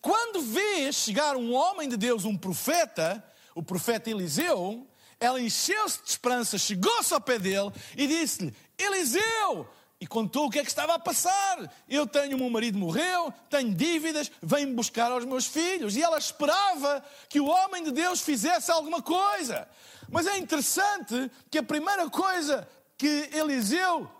Quando 0.00 0.40
vê 0.42 0.92
chegar 0.92 1.36
um 1.36 1.54
homem 1.54 1.88
de 1.88 1.96
Deus, 1.96 2.24
um 2.24 2.36
profeta, 2.36 3.24
o 3.54 3.62
profeta 3.62 4.10
Eliseu, 4.10 4.86
ela 5.18 5.40
encheu-se 5.40 6.02
de 6.02 6.10
esperança, 6.10 6.58
chegou-se 6.58 7.12
ao 7.12 7.20
pé 7.20 7.38
dele 7.38 7.72
e 7.96 8.06
disse-lhe: 8.06 8.54
Eliseu, 8.78 9.68
e 10.00 10.06
contou 10.06 10.46
o 10.46 10.50
que 10.50 10.58
é 10.58 10.62
que 10.62 10.68
estava 10.68 10.94
a 10.94 10.98
passar. 10.98 11.72
Eu 11.88 12.06
tenho, 12.06 12.36
o 12.36 12.40
meu 12.40 12.50
marido 12.50 12.78
morreu, 12.78 13.32
tenho 13.48 13.74
dívidas, 13.74 14.30
vem-me 14.42 14.74
buscar 14.74 15.10
aos 15.10 15.24
meus 15.24 15.46
filhos. 15.46 15.96
E 15.96 16.02
ela 16.02 16.18
esperava 16.18 17.02
que 17.28 17.40
o 17.40 17.46
homem 17.46 17.82
de 17.82 17.92
Deus 17.92 18.20
fizesse 18.20 18.70
alguma 18.70 19.00
coisa. 19.00 19.66
Mas 20.08 20.26
é 20.26 20.36
interessante 20.36 21.30
que 21.50 21.58
a 21.58 21.62
primeira 21.62 22.08
coisa 22.10 22.68
que 22.98 23.30
Eliseu 23.32 24.10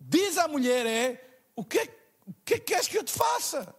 diz 0.00 0.36
à 0.38 0.48
mulher 0.48 0.86
é: 0.86 1.40
O 1.54 1.64
que, 1.64 1.78
é, 1.78 1.84
o 2.26 2.30
é 2.30 2.34
que 2.44 2.58
queres 2.58 2.88
que 2.88 2.98
eu 2.98 3.04
te 3.04 3.12
faça? 3.12 3.74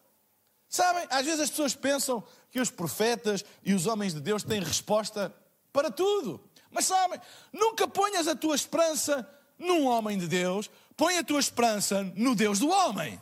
Sabem, 0.70 1.06
às 1.10 1.26
vezes 1.26 1.42
as 1.42 1.50
pessoas 1.50 1.76
pensam 1.76 2.24
que 2.50 2.60
os 2.60 2.72
profetas 2.72 3.44
e 3.64 3.74
os 3.74 3.86
homens 3.86 4.14
de 4.14 4.22
Deus 4.22 4.44
têm 4.44 4.62
resposta 4.62 5.34
para 5.72 5.92
tudo. 5.92 6.42
Mas 6.72 6.86
sabem, 6.86 7.20
nunca 7.52 7.88
ponhas 7.88 8.28
a 8.28 8.36
tua 8.36 8.56
esperança 8.56 9.28
num 9.60 9.86
homem 9.86 10.18
de 10.18 10.28
Deus, 10.28 10.70
põe 11.04 11.18
a 11.18 11.24
tua 11.24 11.42
esperança 11.42 12.02
no 12.16 12.34
Deus 12.34 12.60
do 12.60 12.70
homem. 12.70 13.22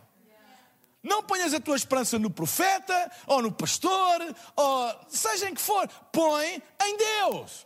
Não 1.01 1.23
ponhas 1.23 1.51
a 1.51 1.59
tua 1.59 1.75
esperança 1.75 2.19
no 2.19 2.29
profeta, 2.29 3.11
ou 3.25 3.41
no 3.41 3.51
pastor, 3.51 4.19
ou 4.55 5.05
seja 5.09 5.49
em 5.49 5.55
que 5.55 5.61
for. 5.61 5.87
Põe 6.11 6.61
em 6.79 6.97
Deus. 6.97 7.65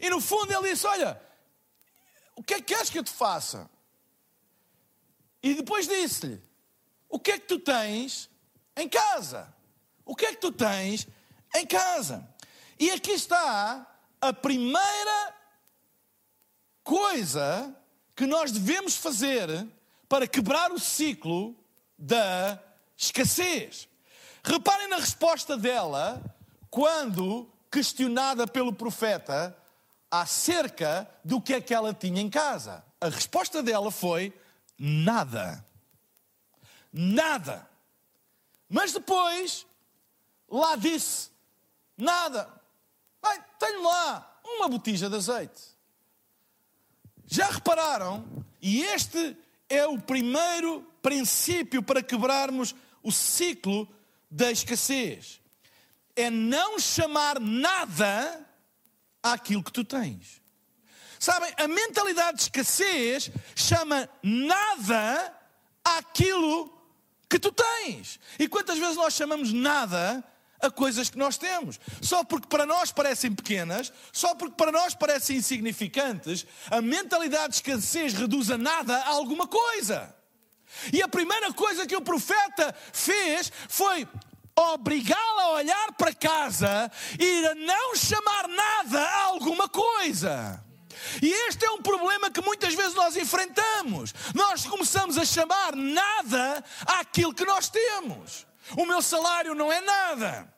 E 0.00 0.08
no 0.08 0.22
fundo 0.22 0.50
ele 0.54 0.70
disse: 0.70 0.86
Olha, 0.86 1.20
o 2.34 2.42
que 2.42 2.54
é 2.54 2.56
que 2.62 2.74
queres 2.74 2.88
que 2.88 2.98
eu 2.98 3.04
te 3.04 3.10
faça? 3.10 3.68
E 5.42 5.52
depois 5.52 5.86
disse-lhe: 5.86 6.42
O 7.06 7.20
que 7.20 7.32
é 7.32 7.38
que 7.38 7.46
tu 7.46 7.58
tens 7.58 8.30
em 8.74 8.88
casa? 8.88 9.54
O 10.02 10.16
que 10.16 10.24
é 10.24 10.30
que 10.30 10.40
tu 10.40 10.50
tens 10.50 11.06
em 11.54 11.66
casa? 11.66 12.26
E 12.78 12.90
aqui 12.90 13.10
está 13.10 13.86
a 14.18 14.32
primeira 14.32 15.34
coisa 16.82 17.81
que 18.22 18.26
nós 18.28 18.52
devemos 18.52 18.94
fazer 18.94 19.66
para 20.08 20.28
quebrar 20.28 20.70
o 20.70 20.78
ciclo 20.78 21.56
da 21.98 22.56
escassez. 22.96 23.88
Reparem 24.44 24.86
na 24.86 24.98
resposta 24.98 25.56
dela 25.56 26.22
quando 26.70 27.50
questionada 27.68 28.46
pelo 28.46 28.72
profeta 28.72 29.58
acerca 30.08 31.10
do 31.24 31.40
que 31.40 31.52
é 31.52 31.60
que 31.60 31.74
ela 31.74 31.92
tinha 31.92 32.22
em 32.22 32.30
casa. 32.30 32.84
A 33.00 33.08
resposta 33.08 33.60
dela 33.60 33.90
foi 33.90 34.32
nada. 34.78 35.66
Nada. 36.92 37.68
Mas 38.68 38.92
depois 38.92 39.66
lá 40.48 40.76
disse 40.76 41.28
nada. 41.98 42.48
Tenho 43.58 43.82
lá 43.82 44.40
uma 44.44 44.68
botija 44.68 45.10
de 45.10 45.16
azeite. 45.16 45.71
Já 47.32 47.48
repararam? 47.48 48.44
E 48.60 48.82
este 48.82 49.34
é 49.66 49.86
o 49.86 49.98
primeiro 49.98 50.86
princípio 51.00 51.82
para 51.82 52.02
quebrarmos 52.02 52.74
o 53.02 53.10
ciclo 53.10 53.88
da 54.30 54.52
escassez. 54.52 55.40
É 56.14 56.28
não 56.28 56.78
chamar 56.78 57.40
nada 57.40 58.46
àquilo 59.22 59.64
que 59.64 59.72
tu 59.72 59.82
tens. 59.82 60.42
Sabem, 61.18 61.50
a 61.56 61.66
mentalidade 61.66 62.36
de 62.36 62.42
escassez 62.42 63.30
chama 63.56 64.06
nada 64.22 65.34
àquilo 65.82 66.70
que 67.30 67.38
tu 67.38 67.50
tens. 67.50 68.20
E 68.38 68.46
quantas 68.46 68.76
vezes 68.76 68.96
nós 68.96 69.14
chamamos 69.14 69.54
nada 69.54 70.22
a 70.62 70.70
coisas 70.70 71.10
que 71.10 71.18
nós 71.18 71.36
temos. 71.36 71.78
Só 72.00 72.24
porque 72.24 72.46
para 72.46 72.64
nós 72.64 72.92
parecem 72.92 73.34
pequenas, 73.34 73.92
só 74.12 74.34
porque 74.34 74.54
para 74.54 74.70
nós 74.72 74.94
parecem 74.94 75.36
insignificantes, 75.36 76.46
a 76.70 76.80
mentalidade 76.80 77.48
de 77.48 77.54
escassez 77.56 78.14
reduz 78.14 78.50
a 78.50 78.56
nada 78.56 78.96
a 78.96 79.08
alguma 79.08 79.46
coisa. 79.48 80.14
E 80.92 81.02
a 81.02 81.08
primeira 81.08 81.52
coisa 81.52 81.86
que 81.86 81.96
o 81.96 82.00
profeta 82.00 82.74
fez 82.92 83.52
foi 83.68 84.08
obrigá-la 84.54 85.42
a 85.42 85.52
olhar 85.52 85.92
para 85.92 86.14
casa 86.14 86.90
e 87.18 87.46
a 87.46 87.54
não 87.54 87.94
chamar 87.96 88.48
nada 88.48 89.00
a 89.00 89.24
alguma 89.24 89.68
coisa. 89.68 90.64
E 91.20 91.30
este 91.48 91.64
é 91.64 91.70
um 91.70 91.82
problema 91.82 92.30
que 92.30 92.40
muitas 92.40 92.74
vezes 92.74 92.94
nós 92.94 93.16
enfrentamos. 93.16 94.14
Nós 94.34 94.64
começamos 94.64 95.18
a 95.18 95.24
chamar 95.24 95.74
nada 95.74 96.64
àquilo 96.86 97.34
que 97.34 97.44
nós 97.44 97.68
temos. 97.68 98.46
O 98.76 98.86
meu 98.86 99.02
salário 99.02 99.54
não 99.54 99.72
é 99.72 99.80
nada. 99.80 100.52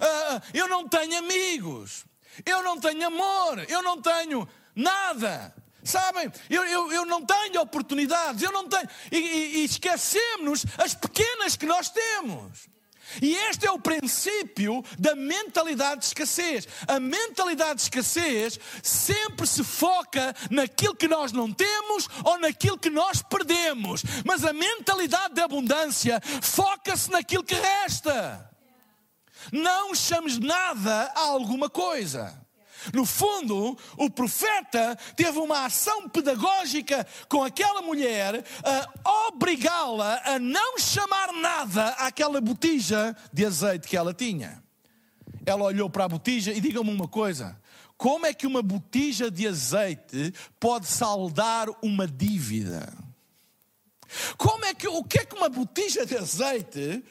Uh, 0.00 0.42
eu 0.54 0.68
não 0.68 0.88
tenho 0.88 1.18
amigos. 1.18 2.04
Eu 2.44 2.62
não 2.62 2.78
tenho 2.78 3.06
amor. 3.06 3.64
Eu 3.68 3.82
não 3.82 4.00
tenho 4.00 4.48
nada. 4.74 5.54
Sabem? 5.82 6.30
Eu, 6.50 6.64
eu, 6.64 6.92
eu 6.92 7.06
não 7.06 7.24
tenho 7.24 7.60
oportunidades. 7.60 8.42
Eu 8.42 8.52
não 8.52 8.68
tenho. 8.68 8.88
E, 9.10 9.16
e, 9.16 9.56
e 9.58 9.64
esquecemos 9.64 10.64
as 10.76 10.94
pequenas 10.94 11.56
que 11.56 11.66
nós 11.66 11.90
temos. 11.90 12.68
E 13.20 13.34
este 13.34 13.66
é 13.66 13.70
o 13.70 13.78
princípio 13.78 14.84
da 14.98 15.14
mentalidade 15.14 16.00
de 16.00 16.06
escassez. 16.06 16.68
A 16.86 17.00
mentalidade 17.00 17.76
de 17.76 17.82
escassez 17.82 18.58
sempre 18.82 19.46
se 19.46 19.64
foca 19.64 20.34
naquilo 20.50 20.94
que 20.94 21.08
nós 21.08 21.32
não 21.32 21.52
temos 21.52 22.08
ou 22.24 22.38
naquilo 22.38 22.78
que 22.78 22.90
nós 22.90 23.22
perdemos. 23.22 24.02
Mas 24.24 24.44
a 24.44 24.52
mentalidade 24.52 25.34
de 25.34 25.40
abundância 25.40 26.20
foca-se 26.42 27.10
naquilo 27.10 27.44
que 27.44 27.54
resta. 27.54 28.48
Não 29.52 29.94
chames 29.94 30.38
nada 30.38 31.12
a 31.14 31.20
alguma 31.20 31.70
coisa. 31.70 32.47
No 32.92 33.04
fundo, 33.04 33.76
o 33.96 34.10
profeta 34.10 34.96
teve 35.16 35.38
uma 35.38 35.64
ação 35.64 36.08
pedagógica 36.08 37.06
com 37.28 37.42
aquela 37.42 37.82
mulher 37.82 38.44
a 39.04 39.28
obrigá-la 39.28 40.20
a 40.24 40.38
não 40.38 40.78
chamar 40.78 41.32
nada 41.32 41.88
àquela 41.90 42.40
botija 42.40 43.16
de 43.32 43.44
azeite 43.44 43.88
que 43.88 43.96
ela 43.96 44.14
tinha. 44.14 44.62
Ela 45.44 45.64
olhou 45.64 45.88
para 45.88 46.04
a 46.04 46.08
botija 46.08 46.52
e 46.52 46.60
diga-me 46.60 46.90
uma 46.90 47.08
coisa: 47.08 47.58
como 47.96 48.26
é 48.26 48.32
que 48.32 48.46
uma 48.46 48.62
botija 48.62 49.30
de 49.30 49.46
azeite 49.46 50.32
pode 50.60 50.86
saldar 50.86 51.68
uma 51.82 52.06
dívida? 52.06 52.92
Como 54.36 54.64
é 54.64 54.72
que 54.72 54.88
o 54.88 55.02
que 55.04 55.20
é 55.20 55.24
que 55.24 55.36
uma 55.36 55.48
botija 55.48 56.06
de 56.06 56.16
azeite 56.16 57.04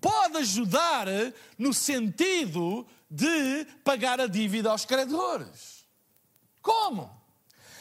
pode 0.00 0.38
ajudar 0.38 1.06
no 1.58 1.72
sentido 1.72 2.86
de 3.12 3.66
pagar 3.84 4.18
a 4.22 4.26
dívida 4.26 4.70
aos 4.70 4.86
credores. 4.86 5.86
Como? 6.62 7.10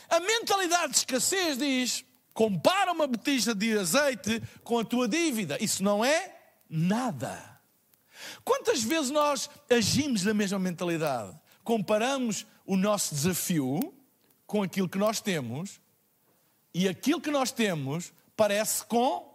A 0.09 0.19
mentalidade 0.19 0.91
de 0.91 0.97
escassez 0.97 1.57
diz: 1.57 2.03
compara 2.33 2.91
uma 2.91 3.07
botija 3.07 3.55
de 3.55 3.77
azeite 3.77 4.43
com 4.61 4.79
a 4.79 4.83
tua 4.83 5.07
dívida. 5.07 5.57
Isso 5.63 5.81
não 5.81 6.03
é 6.03 6.38
nada. 6.69 7.61
Quantas 8.43 8.83
vezes 8.83 9.09
nós 9.09 9.50
agimos 9.69 10.25
na 10.25 10.33
mesma 10.33 10.59
mentalidade? 10.59 11.39
Comparamos 11.63 12.45
o 12.65 12.75
nosso 12.75 13.15
desafio 13.15 13.93
com 14.45 14.61
aquilo 14.61 14.89
que 14.89 14.97
nós 14.97 15.21
temos 15.21 15.79
e 16.73 16.89
aquilo 16.89 17.21
que 17.21 17.31
nós 17.31 17.53
temos 17.53 18.11
parece 18.35 18.83
com 18.85 19.33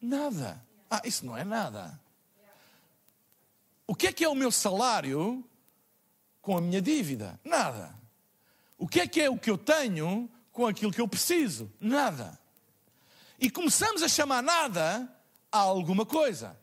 nada. 0.00 0.64
Ah, 0.88 1.02
isso 1.04 1.26
não 1.26 1.36
é 1.36 1.42
nada. 1.42 2.00
O 3.86 3.94
que 3.94 4.06
é 4.06 4.12
que 4.12 4.24
é 4.24 4.28
o 4.28 4.34
meu 4.34 4.50
salário 4.50 5.44
com 6.40 6.56
a 6.56 6.60
minha 6.60 6.80
dívida? 6.80 7.38
Nada. 7.44 7.94
O 8.78 8.88
que 8.88 9.00
é 9.00 9.06
que 9.06 9.20
é 9.20 9.30
o 9.30 9.38
que 9.38 9.50
eu 9.50 9.58
tenho 9.58 10.30
com 10.52 10.66
aquilo 10.66 10.92
que 10.92 11.00
eu 11.00 11.08
preciso? 11.08 11.70
Nada. 11.80 12.38
E 13.38 13.50
começamos 13.50 14.02
a 14.02 14.08
chamar 14.08 14.42
nada 14.42 15.08
a 15.50 15.58
alguma 15.58 16.06
coisa. 16.06 16.56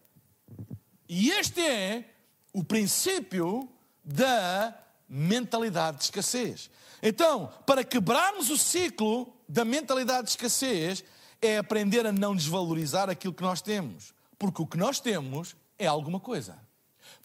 E 1.08 1.30
este 1.32 1.62
é 1.62 2.10
o 2.54 2.64
princípio 2.64 3.70
da 4.04 4.78
mentalidade 5.08 5.98
de 5.98 6.04
escassez. 6.06 6.70
Então, 7.04 7.52
para 7.66 7.84
quebrarmos 7.84 8.50
o 8.50 8.58
ciclo 8.58 9.32
da 9.48 9.66
mentalidade 9.66 10.26
de 10.26 10.30
escassez, 10.32 11.04
é 11.42 11.58
aprender 11.58 12.06
a 12.06 12.12
não 12.12 12.36
desvalorizar 12.36 13.10
aquilo 13.10 13.34
que 13.34 13.44
nós 13.44 13.62
temos. 13.62 14.14
Porque 14.38 14.62
o 14.62 14.68
que 14.68 14.78
nós 14.78 15.00
temos 15.00 15.56
é 15.78 15.88
alguma 15.88 16.20
coisa. 16.20 16.58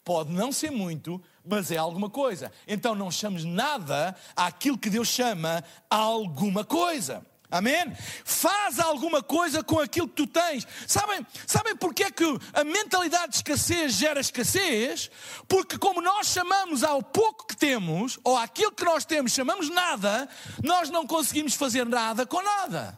Pode 0.07 0.31
não 0.31 0.53
ser 0.53 0.71
muito, 0.71 1.21
mas 1.43 1.69
é 1.69 1.75
alguma 1.75 2.09
coisa. 2.09 2.49
Então 2.65 2.95
não 2.95 3.11
chamemos 3.11 3.43
nada 3.43 4.15
àquilo 4.37 4.77
que 4.77 4.89
Deus 4.89 5.09
chama 5.09 5.61
alguma 5.89 6.63
coisa. 6.63 7.25
Amém? 7.51 7.93
Faz 8.23 8.79
alguma 8.79 9.21
coisa 9.21 9.61
com 9.61 9.79
aquilo 9.79 10.07
que 10.07 10.15
tu 10.15 10.25
tens. 10.25 10.65
Sabem, 10.87 11.27
sabem 11.45 11.75
porque 11.75 12.03
é 12.03 12.09
que 12.09 12.23
a 12.53 12.63
mentalidade 12.63 13.31
de 13.31 13.35
escassez 13.35 13.95
gera 13.95 14.21
escassez? 14.21 15.11
Porque 15.45 15.77
como 15.77 16.01
nós 16.01 16.27
chamamos 16.27 16.85
ao 16.85 17.03
pouco 17.03 17.45
que 17.45 17.57
temos, 17.57 18.17
ou 18.23 18.37
àquilo 18.37 18.71
que 18.71 18.85
nós 18.85 19.03
temos, 19.03 19.33
chamamos 19.33 19.69
nada, 19.69 20.29
nós 20.63 20.89
não 20.89 21.05
conseguimos 21.05 21.53
fazer 21.53 21.85
nada 21.85 22.25
com 22.25 22.41
nada. 22.41 22.97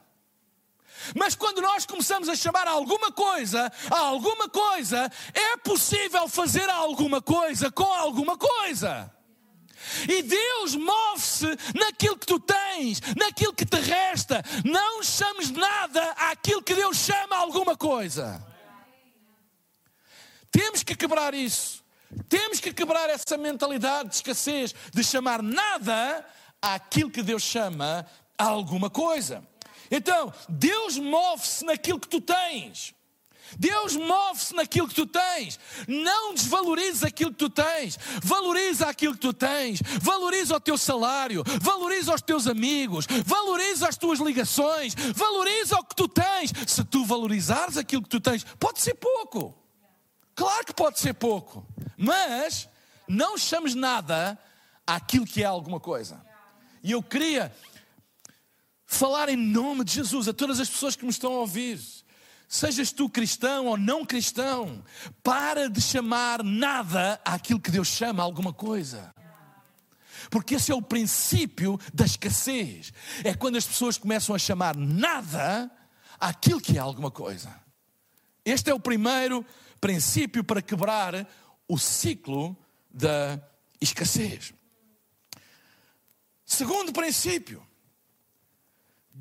Mas 1.15 1.35
quando 1.35 1.61
nós 1.61 1.85
começamos 1.85 2.29
a 2.29 2.35
chamar 2.35 2.67
alguma 2.67 3.11
coisa 3.11 3.71
a 3.89 3.99
alguma 3.99 4.49
coisa, 4.49 5.11
é 5.33 5.57
possível 5.57 6.27
fazer 6.27 6.69
alguma 6.69 7.21
coisa 7.21 7.71
com 7.71 7.91
alguma 7.91 8.37
coisa. 8.37 9.11
E 10.07 10.21
Deus 10.21 10.75
move-se 10.75 11.47
naquilo 11.73 12.17
que 12.17 12.27
tu 12.27 12.39
tens, 12.39 13.01
naquilo 13.15 13.53
que 13.53 13.65
te 13.65 13.79
resta. 13.79 14.43
Não 14.63 15.01
chames 15.01 15.49
nada 15.51 16.11
àquilo 16.11 16.61
que 16.61 16.75
Deus 16.75 16.97
chama 16.97 17.35
alguma 17.35 17.75
coisa. 17.75 18.45
Temos 20.51 20.83
que 20.83 20.95
quebrar 20.95 21.33
isso. 21.33 21.83
Temos 22.27 22.59
que 22.59 22.73
quebrar 22.73 23.09
essa 23.09 23.37
mentalidade 23.37 24.09
de 24.09 24.15
escassez, 24.15 24.73
de 24.93 25.03
chamar 25.03 25.41
nada 25.41 26.25
àquilo 26.61 27.11
que 27.11 27.21
Deus 27.21 27.43
chama 27.43 28.05
alguma 28.37 28.89
coisa. 28.89 29.47
Então, 29.91 30.33
Deus 30.47 30.97
move-se 30.97 31.65
naquilo 31.65 31.99
que 31.99 32.07
tu 32.07 32.21
tens. 32.21 32.93
Deus 33.57 33.95
move-se 33.95 34.53
naquilo 34.53 34.87
que 34.87 34.93
tu 34.93 35.05
tens. 35.05 35.59
Não 35.87 36.33
desvaloriza 36.33 37.07
aquilo 37.07 37.31
que 37.31 37.37
tu 37.37 37.49
tens. 37.49 37.97
Valoriza 38.21 38.87
aquilo 38.87 39.13
que 39.13 39.19
tu 39.19 39.33
tens. 39.33 39.81
Valoriza 40.01 40.55
o 40.55 40.59
teu 40.59 40.77
salário. 40.77 41.43
Valoriza 41.61 42.13
os 42.13 42.21
teus 42.21 42.47
amigos. 42.47 43.07
Valoriza 43.25 43.87
as 43.87 43.97
tuas 43.97 44.19
ligações. 44.19 44.93
Valoriza 45.15 45.77
o 45.77 45.83
que 45.83 45.95
tu 45.95 46.07
tens. 46.07 46.51
Se 46.67 46.83
tu 46.83 47.05
valorizares 47.05 47.77
aquilo 47.77 48.03
que 48.03 48.09
tu 48.09 48.19
tens, 48.19 48.43
pode 48.59 48.79
ser 48.81 48.95
pouco. 48.95 49.55
Claro 50.35 50.65
que 50.65 50.73
pode 50.73 50.99
ser 50.99 51.13
pouco. 51.13 51.65
Mas 51.97 52.69
não 53.07 53.37
chames 53.37 53.73
nada 53.73 54.37
àquilo 54.85 55.25
que 55.25 55.43
é 55.43 55.45
alguma 55.45 55.79
coisa. 55.79 56.21
E 56.81 56.91
eu 56.91 57.03
queria 57.03 57.53
falar 58.91 59.29
em 59.29 59.37
nome 59.37 59.83
de 59.83 59.93
Jesus 59.93 60.27
a 60.27 60.33
todas 60.33 60.59
as 60.59 60.67
pessoas 60.67 60.95
que 60.95 61.05
me 61.05 61.11
estão 61.11 61.31
a 61.31 61.39
ouvir 61.41 61.79
Sejas 62.47 62.91
tu 62.91 63.07
cristão 63.07 63.67
ou 63.67 63.77
não 63.77 64.03
cristão, 64.03 64.83
para 65.21 65.69
de 65.69 65.79
chamar 65.79 66.43
nada 66.43 67.21
àquilo 67.23 67.59
que 67.59 67.69
Deus 67.69 67.87
chama 67.87 68.23
alguma 68.23 68.51
coisa. 68.51 69.13
Porque 70.31 70.55
esse 70.55 70.71
é 70.71 70.75
o 70.75 70.81
princípio 70.81 71.79
da 71.93 72.05
escassez. 72.05 72.91
É 73.23 73.35
quando 73.35 73.55
as 73.55 73.67
pessoas 73.67 73.99
começam 73.99 74.33
a 74.33 74.39
chamar 74.39 74.75
nada 74.75 75.69
àquilo 76.19 76.59
que 76.59 76.75
é 76.75 76.79
alguma 76.79 77.11
coisa. 77.11 77.53
Este 78.43 78.71
é 78.71 78.73
o 78.73 78.79
primeiro 78.79 79.45
princípio 79.79 80.43
para 80.43 80.59
quebrar 80.59 81.27
o 81.67 81.77
ciclo 81.77 82.57
da 82.89 83.39
escassez. 83.79 84.55
Segundo 86.47 86.91
princípio, 86.91 87.63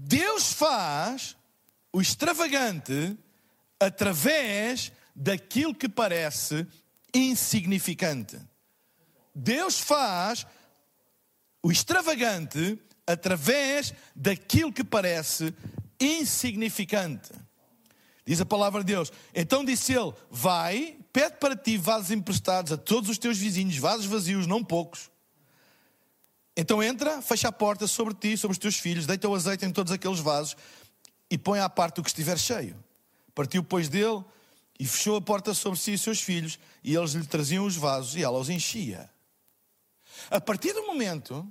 Deus 0.00 0.52
faz 0.52 1.36
o 1.92 2.00
extravagante 2.00 3.18
através 3.80 4.92
daquilo 5.14 5.74
que 5.74 5.88
parece 5.88 6.64
insignificante. 7.12 8.38
Deus 9.34 9.80
faz 9.80 10.46
o 11.60 11.72
extravagante 11.72 12.78
através 13.04 13.92
daquilo 14.14 14.72
que 14.72 14.84
parece 14.84 15.52
insignificante. 15.98 17.32
Diz 18.24 18.40
a 18.40 18.46
palavra 18.46 18.84
de 18.84 18.92
Deus. 18.92 19.12
Então 19.34 19.64
disse 19.64 19.94
ele: 19.94 20.14
Vai, 20.30 20.96
pede 21.12 21.38
para 21.38 21.56
ti 21.56 21.76
vasos 21.76 22.12
emprestados 22.12 22.70
a 22.70 22.76
todos 22.76 23.10
os 23.10 23.18
teus 23.18 23.36
vizinhos, 23.36 23.76
vasos 23.78 24.06
vazios, 24.06 24.46
não 24.46 24.62
poucos. 24.62 25.10
Então 26.60 26.82
entra, 26.82 27.22
fecha 27.22 27.46
a 27.46 27.52
porta 27.52 27.86
sobre 27.86 28.14
ti, 28.14 28.36
sobre 28.36 28.50
os 28.50 28.58
teus 28.58 28.76
filhos, 28.76 29.06
deita 29.06 29.28
o 29.28 29.34
azeite 29.36 29.64
em 29.64 29.70
todos 29.70 29.92
aqueles 29.92 30.18
vasos 30.18 30.56
e 31.30 31.38
põe 31.38 31.60
à 31.60 31.68
parte 31.68 32.00
o 32.00 32.02
que 32.02 32.08
estiver 32.08 32.36
cheio. 32.36 32.76
Partiu, 33.32 33.62
pois, 33.62 33.88
dele 33.88 34.24
e 34.76 34.84
fechou 34.84 35.14
a 35.14 35.20
porta 35.20 35.54
sobre 35.54 35.78
si 35.78 35.92
e 35.92 35.98
seus 35.98 36.20
filhos, 36.20 36.58
e 36.82 36.96
eles 36.96 37.12
lhe 37.12 37.24
traziam 37.24 37.64
os 37.64 37.76
vasos 37.76 38.16
e 38.16 38.24
ela 38.24 38.36
os 38.40 38.50
enchia. 38.50 39.08
A 40.28 40.40
partir 40.40 40.72
do 40.72 40.82
momento 40.82 41.46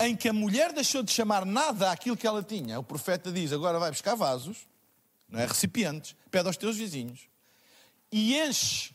em 0.00 0.16
que 0.16 0.26
a 0.26 0.32
mulher 0.32 0.72
deixou 0.72 1.02
de 1.02 1.12
chamar 1.12 1.44
nada 1.44 1.90
àquilo 1.90 2.16
que 2.16 2.26
ela 2.26 2.42
tinha, 2.42 2.78
o 2.78 2.82
profeta 2.82 3.30
diz: 3.30 3.52
agora 3.52 3.78
vai 3.78 3.90
buscar 3.90 4.14
vasos, 4.14 4.66
não 5.28 5.38
é? 5.38 5.44
Recipientes, 5.44 6.16
pede 6.30 6.46
aos 6.46 6.56
teus 6.56 6.78
vizinhos 6.78 7.28
e 8.10 8.34
enche 8.38 8.94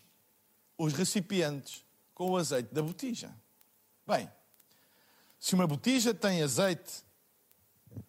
os 0.75 0.91
recipientes 0.93 1.85
com 2.15 2.31
o 2.31 2.37
azeite 2.37 2.73
da 2.73 2.81
botija. 2.81 3.31
Bem, 4.07 4.27
se 5.41 5.53
uma 5.55 5.67
botija 5.67 6.13
tem 6.13 6.41
azeite 6.41 7.03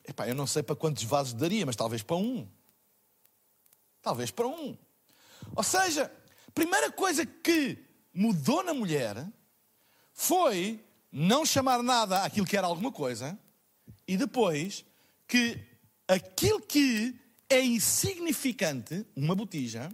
Epá, 0.06 0.28
eu 0.28 0.34
não 0.34 0.46
sei 0.46 0.62
para 0.62 0.76
quantos 0.76 1.02
vasos 1.04 1.32
daria, 1.32 1.66
mas 1.66 1.76
talvez 1.76 2.02
para 2.02 2.16
um. 2.16 2.46
Talvez 4.00 4.30
para 4.30 4.46
um. 4.46 4.76
Ou 5.54 5.62
seja, 5.62 6.10
a 6.46 6.50
primeira 6.52 6.90
coisa 6.90 7.24
que 7.24 7.78
mudou 8.12 8.62
na 8.62 8.74
mulher 8.74 9.26
foi 10.12 10.84
não 11.10 11.44
chamar 11.44 11.82
nada 11.82 12.22
aquilo 12.22 12.46
que 12.46 12.56
era 12.56 12.66
alguma 12.66 12.92
coisa 12.92 13.38
e 14.06 14.16
depois 14.16 14.84
que 15.26 15.58
aquilo 16.06 16.60
que 16.60 17.18
é 17.48 17.60
insignificante, 17.60 19.06
uma 19.14 19.34
botija, 19.34 19.90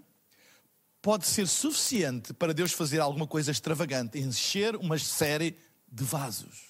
pode 1.03 1.27
ser 1.27 1.47
suficiente 1.47 2.33
para 2.33 2.55
Deus 2.55 2.73
fazer 2.73 3.01
alguma 3.01 3.27
coisa 3.27 3.51
extravagante, 3.51 4.19
encher 4.19 4.77
uma 4.77 4.99
série 4.99 5.57
de 5.91 6.05
vasos. 6.05 6.68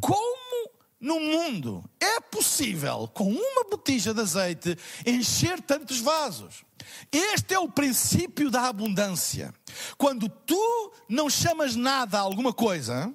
Como 0.00 0.70
no 1.00 1.18
mundo 1.18 1.82
é 1.98 2.20
possível, 2.20 3.08
com 3.14 3.32
uma 3.32 3.64
botija 3.64 4.12
de 4.12 4.20
azeite, 4.20 4.76
encher 5.06 5.60
tantos 5.62 5.98
vasos. 5.98 6.62
Este 7.10 7.54
é 7.54 7.58
o 7.58 7.68
princípio 7.68 8.50
da 8.50 8.68
abundância. 8.68 9.54
Quando 9.96 10.28
tu 10.28 10.92
não 11.08 11.30
chamas 11.30 11.74
nada 11.74 12.18
a 12.18 12.20
alguma 12.20 12.52
coisa 12.52 13.14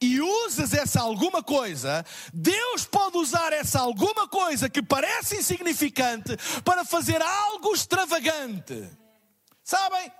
e 0.00 0.20
usas 0.20 0.74
essa 0.74 1.00
alguma 1.00 1.42
coisa, 1.42 2.04
Deus 2.32 2.84
pode 2.84 3.16
usar 3.16 3.52
essa 3.52 3.80
alguma 3.80 4.28
coisa 4.28 4.68
que 4.68 4.82
parece 4.82 5.36
insignificante 5.36 6.36
para 6.64 6.84
fazer 6.84 7.22
algo 7.22 7.72
extravagante. 7.74 8.90
Sabem? 9.64 10.12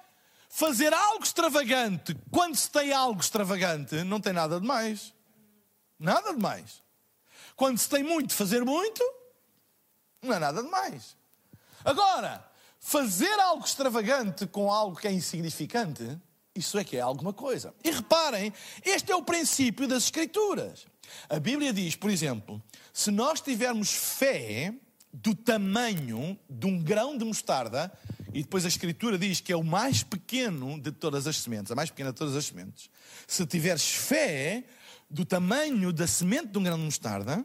Fazer 0.48 0.94
algo 0.94 1.22
extravagante, 1.22 2.16
quando 2.30 2.56
se 2.56 2.70
tem 2.70 2.90
algo 2.90 3.20
extravagante, 3.20 4.02
não 4.04 4.20
tem 4.20 4.32
nada 4.32 4.59
de 4.59 4.66
mais. 4.66 5.12
Nada 5.98 6.35
de 6.35 6.40
mais. 6.40 6.82
Quando 7.54 7.78
se 7.78 7.88
tem 7.88 8.02
muito, 8.02 8.35
fazer 8.35 8.64
muito, 8.64 9.02
não 10.22 10.35
é 10.35 10.38
nada 10.38 10.62
demais. 10.62 11.16
Agora, 11.85 12.44
fazer 12.80 13.32
algo 13.40 13.64
extravagante 13.64 14.46
com 14.46 14.70
algo 14.70 14.96
que 14.96 15.09
é 15.09 15.12
insignificante, 15.12 16.18
isso 16.54 16.78
é 16.78 16.85
que 16.85 16.96
é 16.96 17.00
alguma 17.00 17.32
coisa. 17.32 17.74
E 17.82 17.90
reparem, 17.90 18.52
este 18.85 19.12
é 19.12 19.16
o 19.16 19.22
princípio 19.22 19.87
das 19.87 20.04
Escrituras. 20.04 20.87
A 21.28 21.38
Bíblia 21.38 21.72
diz, 21.72 21.96
por 21.96 22.11
exemplo, 22.11 22.62
se 22.92 23.11
nós 23.11 23.40
tivermos 23.40 23.90
fé 23.90 24.74
do 25.12 25.35
tamanho 25.35 26.38
de 26.48 26.66
um 26.66 26.82
grão 26.82 27.16
de 27.16 27.24
mostarda, 27.24 27.90
e 28.35 28.42
depois 28.42 28.64
a 28.64 28.68
Escritura 28.68 29.16
diz 29.16 29.40
que 29.40 29.52
é 29.52 29.56
o 29.56 29.64
mais 29.64 30.02
pequeno 30.02 30.78
de 30.78 30.92
todas 30.92 31.26
as 31.26 31.38
sementes, 31.38 31.72
a 31.72 31.74
mais 31.74 31.90
pequena 31.90 32.12
de 32.12 32.18
todas 32.18 32.37
as 32.37 32.46
sementes. 32.46 32.90
Se 33.26 33.46
tiveres 33.46 33.87
fé 33.87 34.64
do 35.08 35.24
tamanho 35.24 35.92
da 35.92 36.06
semente 36.06 36.48
de 36.48 36.58
um 36.58 36.62
grão 36.62 36.78
de 36.78 36.84
mostarda, 36.84 37.44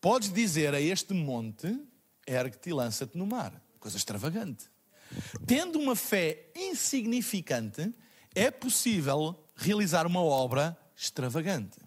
podes 0.00 0.32
dizer 0.32 0.74
a 0.74 0.80
este 0.80 1.14
monte: 1.14 1.78
ergue-te 2.26 2.70
e 2.70 2.72
lança-te 2.72 3.16
no 3.16 3.26
mar. 3.26 3.60
Coisa 3.78 3.96
extravagante. 3.96 4.70
Tendo 5.46 5.78
uma 5.78 5.94
fé 5.94 6.50
insignificante, 6.56 7.92
é 8.34 8.50
possível 8.50 9.38
realizar 9.54 10.06
uma 10.06 10.22
obra 10.22 10.76
extravagante. 10.96 11.78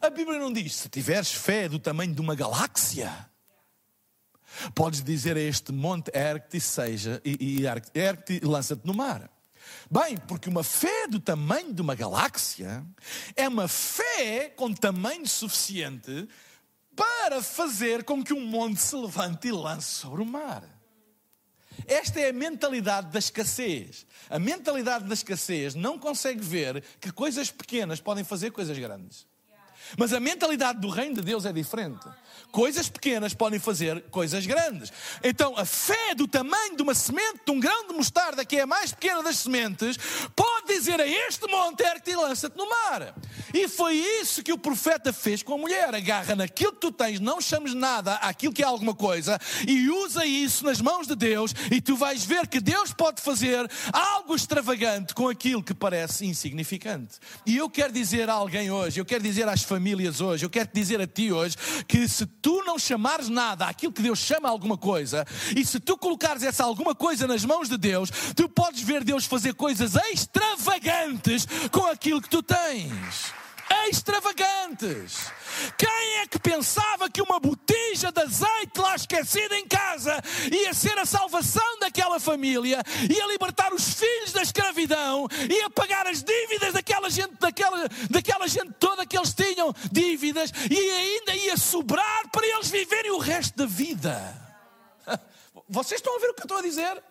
A 0.00 0.10
Bíblia 0.10 0.38
não 0.38 0.52
diz: 0.52 0.74
se 0.74 0.88
tiveres 0.88 1.32
fé 1.32 1.68
do 1.68 1.78
tamanho 1.78 2.14
de 2.14 2.20
uma 2.20 2.34
galáxia, 2.34 3.30
podes 4.74 5.02
dizer 5.02 5.36
a 5.36 5.40
este 5.40 5.72
monte: 5.72 6.10
ergue-te 6.14 6.58
e 6.58 6.60
seja, 6.60 7.22
e, 7.24 7.36
e 7.40 7.64
e 7.64 8.40
lança-te 8.44 8.86
no 8.86 8.94
mar. 8.94 9.30
Bem, 9.90 10.16
porque 10.16 10.48
uma 10.48 10.64
fé 10.64 11.06
do 11.08 11.20
tamanho 11.20 11.72
de 11.72 11.80
uma 11.80 11.94
galáxia 11.94 12.84
é 13.34 13.48
uma 13.48 13.68
fé 13.68 14.50
com 14.50 14.72
tamanho 14.72 15.26
suficiente 15.26 16.28
para 16.94 17.42
fazer 17.42 18.04
com 18.04 18.24
que 18.24 18.32
um 18.32 18.44
monte 18.46 18.80
se 18.80 18.96
levante 18.96 19.48
e 19.48 19.52
lance 19.52 19.88
sobre 19.88 20.22
o 20.22 20.26
mar. 20.26 20.64
Esta 21.86 22.20
é 22.20 22.30
a 22.30 22.32
mentalidade 22.32 23.12
da 23.12 23.18
escassez. 23.18 24.06
A 24.30 24.38
mentalidade 24.38 25.04
da 25.04 25.14
escassez 25.14 25.74
não 25.74 25.98
consegue 25.98 26.40
ver 26.40 26.82
que 27.00 27.12
coisas 27.12 27.50
pequenas 27.50 28.00
podem 28.00 28.24
fazer 28.24 28.50
coisas 28.50 28.78
grandes. 28.78 29.26
Mas 29.98 30.12
a 30.12 30.20
mentalidade 30.20 30.80
do 30.80 30.88
reino 30.88 31.16
de 31.16 31.22
Deus 31.22 31.44
é 31.44 31.52
diferente. 31.52 32.06
Coisas 32.50 32.88
pequenas 32.88 33.34
podem 33.34 33.58
fazer 33.58 34.02
coisas 34.10 34.46
grandes. 34.46 34.92
Então, 35.22 35.56
a 35.56 35.64
fé 35.64 36.14
do 36.14 36.26
tamanho 36.26 36.76
de 36.76 36.82
uma 36.82 36.94
semente, 36.94 37.40
de 37.44 37.52
um 37.52 37.60
grão 37.60 37.86
de 37.86 37.94
mostarda, 37.94 38.44
que 38.44 38.56
é 38.56 38.62
a 38.62 38.66
mais 38.66 38.92
pequena 38.92 39.22
das 39.22 39.38
sementes, 39.38 39.98
pode 40.34 40.55
dizer 40.66 41.00
a 41.00 41.06
este 41.06 41.46
monte, 41.46 41.82
ergue-te 41.82 42.10
e 42.10 42.16
lança-te 42.16 42.56
no 42.56 42.68
mar. 42.68 43.14
E 43.54 43.68
foi 43.68 43.94
isso 43.94 44.42
que 44.42 44.52
o 44.52 44.58
profeta 44.58 45.12
fez 45.12 45.42
com 45.42 45.54
a 45.54 45.58
mulher. 45.58 45.94
Agarra 45.94 46.34
naquilo 46.34 46.72
que 46.72 46.80
tu 46.80 46.92
tens, 46.92 47.20
não 47.20 47.40
chames 47.40 47.74
nada 47.74 48.14
àquilo 48.16 48.52
que 48.52 48.62
é 48.62 48.66
alguma 48.66 48.94
coisa, 48.94 49.38
e 49.66 49.88
usa 49.88 50.24
isso 50.24 50.64
nas 50.64 50.80
mãos 50.80 51.06
de 51.06 51.14
Deus, 51.14 51.54
e 51.70 51.80
tu 51.80 51.96
vais 51.96 52.24
ver 52.24 52.46
que 52.46 52.60
Deus 52.60 52.92
pode 52.92 53.20
fazer 53.20 53.70
algo 53.92 54.34
extravagante 54.34 55.14
com 55.14 55.28
aquilo 55.28 55.62
que 55.62 55.74
parece 55.74 56.26
insignificante. 56.26 57.18
E 57.44 57.56
eu 57.56 57.70
quero 57.70 57.92
dizer 57.92 58.28
a 58.28 58.34
alguém 58.34 58.70
hoje, 58.70 59.00
eu 59.00 59.04
quero 59.04 59.22
dizer 59.22 59.48
às 59.48 59.62
famílias 59.62 60.20
hoje, 60.20 60.44
eu 60.44 60.50
quero 60.50 60.68
dizer 60.72 61.00
a 61.00 61.06
ti 61.06 61.32
hoje, 61.32 61.56
que 61.86 62.08
se 62.08 62.26
tu 62.26 62.62
não 62.64 62.78
chamares 62.78 63.28
nada 63.28 63.66
aquilo 63.66 63.92
que 63.92 64.02
Deus 64.02 64.18
chama 64.18 64.48
alguma 64.48 64.76
coisa, 64.76 65.24
e 65.56 65.64
se 65.64 65.78
tu 65.78 65.96
colocares 65.96 66.42
essa 66.42 66.64
alguma 66.64 66.94
coisa 66.94 67.26
nas 67.26 67.44
mãos 67.44 67.68
de 67.68 67.76
Deus, 67.76 68.10
tu 68.34 68.48
podes 68.48 68.82
ver 68.82 69.04
Deus 69.04 69.24
fazer 69.24 69.54
coisas 69.54 69.94
extravagantes 70.10 70.55
com 71.70 71.86
aquilo 71.86 72.20
que 72.20 72.28
tu 72.28 72.42
tens 72.42 73.34
extravagantes. 73.88 75.32
Quem 75.76 76.18
é 76.18 76.26
que 76.26 76.38
pensava 76.38 77.10
que 77.10 77.22
uma 77.22 77.40
botija 77.40 78.12
de 78.12 78.20
azeite 78.20 78.78
lá 78.78 78.94
esquecida 78.94 79.58
em 79.58 79.66
casa 79.66 80.22
ia 80.52 80.72
ser 80.72 80.98
a 80.98 81.06
salvação 81.06 81.78
daquela 81.80 82.20
família, 82.20 82.82
ia 83.10 83.26
libertar 83.26 83.72
os 83.72 83.94
filhos 83.94 84.32
da 84.32 84.42
escravidão, 84.42 85.26
ia 85.50 85.68
pagar 85.70 86.06
as 86.06 86.22
dívidas 86.22 86.72
daquela 86.72 87.10
gente, 87.10 87.34
daquela, 87.40 87.88
daquela 88.10 88.46
gente 88.46 88.72
toda 88.78 89.06
que 89.06 89.16
eles 89.16 89.34
tinham 89.34 89.74
dívidas 89.90 90.52
e 90.70 90.78
ainda 90.78 91.34
ia 91.34 91.56
sobrar 91.56 92.28
para 92.30 92.46
eles 92.46 92.68
viverem 92.70 93.10
o 93.12 93.18
resto 93.18 93.56
da 93.56 93.66
vida? 93.66 94.16
Vocês 95.68 96.00
estão 96.00 96.16
a 96.16 96.20
ver 96.20 96.30
o 96.30 96.34
que 96.34 96.42
eu 96.42 96.44
estou 96.44 96.58
a 96.58 96.62
dizer? 96.62 97.02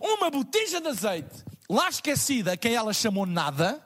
Uma 0.00 0.30
botija 0.30 0.80
de 0.80 0.88
azeite 0.88 1.47
lá 1.68 1.88
esquecida, 1.88 2.56
quem 2.56 2.74
ela 2.74 2.92
chamou 2.92 3.26
nada 3.26 3.84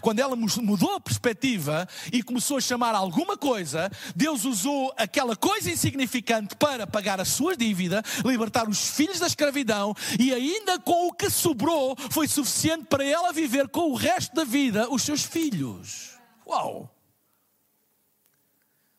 quando 0.00 0.18
ela 0.18 0.36
mudou 0.36 0.94
a 0.94 1.00
perspectiva 1.00 1.88
e 2.12 2.22
começou 2.22 2.56
a 2.56 2.60
chamar 2.60 2.94
alguma 2.94 3.36
coisa, 3.36 3.90
Deus 4.14 4.44
usou 4.44 4.92
aquela 4.96 5.36
coisa 5.36 5.70
insignificante 5.70 6.56
para 6.56 6.86
pagar 6.86 7.20
a 7.20 7.24
sua 7.24 7.56
dívida, 7.56 8.02
libertar 8.24 8.68
os 8.68 8.88
filhos 8.88 9.18
da 9.18 9.26
escravidão 9.26 9.94
e 10.18 10.32
ainda 10.32 10.78
com 10.78 11.08
o 11.08 11.12
que 11.12 11.30
sobrou 11.30 11.96
foi 12.10 12.26
suficiente 12.26 12.84
para 12.84 13.04
ela 13.04 13.32
viver 13.32 13.68
com 13.68 13.90
o 13.90 13.94
resto 13.94 14.34
da 14.34 14.44
vida 14.44 14.88
os 14.90 15.02
seus 15.02 15.22
filhos. 15.22 16.18
Uau! 16.46 16.90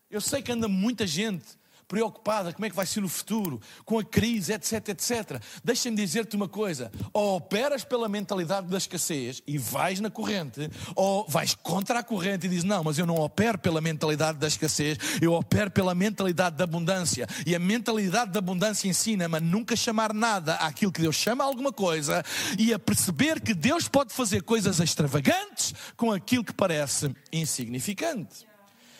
Eu 0.10 0.22
sei 0.22 0.42
que 0.42 0.52
anda 0.52 0.68
muita 0.68 1.06
gente 1.06 1.46
preocupada 1.88 2.54
como 2.54 2.66
é 2.66 2.70
que 2.70 2.76
vai 2.76 2.86
ser 2.86 3.02
no 3.02 3.10
futuro, 3.10 3.62
com 3.84 4.00
a 4.00 4.04
crise, 4.04 4.54
etc, 4.54 4.90
etc. 4.90 5.42
Deixa-me 5.64 5.96
dizer-te 5.96 6.36
uma 6.36 6.48
coisa: 6.48 6.92
ou 7.14 7.38
operas 7.38 7.84
pela 7.84 8.10
mentalidade 8.10 8.68
da 8.68 8.78
escassez 8.78 9.42
e 9.48 9.58
vais 9.58 10.00
na 10.00 10.10
corrente, 10.10 10.70
ou 10.96 11.26
vais 11.28 11.56
contra 11.56 12.00
a 12.00 12.04
corrente 12.04 12.46
e 12.46 12.50
dizes: 12.50 12.64
Não, 12.64 12.84
mas 12.84 12.98
eu 12.98 13.06
não 13.06 13.16
opero 13.16 13.58
pela 13.58 13.82
mentalidade 13.82 14.38
da 14.38 14.48
escassez, 14.48 14.98
eu 15.22 15.34
opero 15.34 15.72
pela 15.72 15.96
mentalidade 15.96 16.56
da 16.56 16.64
abundância. 16.64 17.28
E 17.46 17.56
a 17.56 17.60
mentalidade 17.60 18.32
da 18.32 18.40
abundância 18.40 18.88
ensina-me 18.88 19.38
a 19.38 19.40
nunca 19.40 19.76
chamar 19.76 20.14
nada 20.14 20.56
àquilo 20.56 20.92
que 20.92 21.02
Deus 21.02 21.16
chama 21.16 21.44
alguma 21.44 21.72
coisa 21.72 22.24
e 22.58 22.74
a 22.74 22.80
perceber 22.80 23.40
que 23.42 23.54
Deus 23.54 23.88
pode 23.88 24.14
fazer 24.14 24.44
coisas 24.44 24.80
extravagantes 24.80 25.74
com 25.96 26.12
aquilo 26.12 26.44
que 26.44 26.54
parece 26.54 27.14
insignificante. 27.32 28.48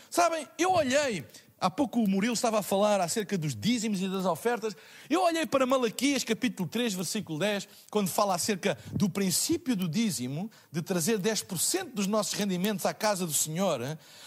Sabem, 0.10 0.48
eu 0.58 0.72
olhei 0.72 1.26
Há 1.66 1.70
pouco 1.72 2.00
o 2.00 2.08
Murilo 2.08 2.36
estava 2.36 2.60
a 2.60 2.62
falar 2.62 3.02
acerca 3.02 3.36
dos 3.36 3.56
dízimos 3.56 4.00
e 4.00 4.08
das 4.08 4.24
ofertas. 4.24 4.76
Eu 5.10 5.24
olhei 5.24 5.48
para 5.48 5.66
Malaquias, 5.66 6.24
capítulo 6.24 6.70
3, 6.70 6.94
versículo 6.94 7.40
10, 7.40 7.68
quando 7.90 8.08
fala 8.08 8.36
acerca 8.36 8.78
do 8.92 9.10
princípio 9.10 9.76
do 9.76 9.90
dízimo, 9.90 10.52
de 10.72 10.84
trazer 10.84 11.18
10% 11.18 11.86
dos 11.86 12.06
nossos 12.06 12.34
rendimentos 12.34 12.86
à 12.86 12.94
casa 12.94 13.26
do 13.26 13.34
Senhor, 13.34 13.80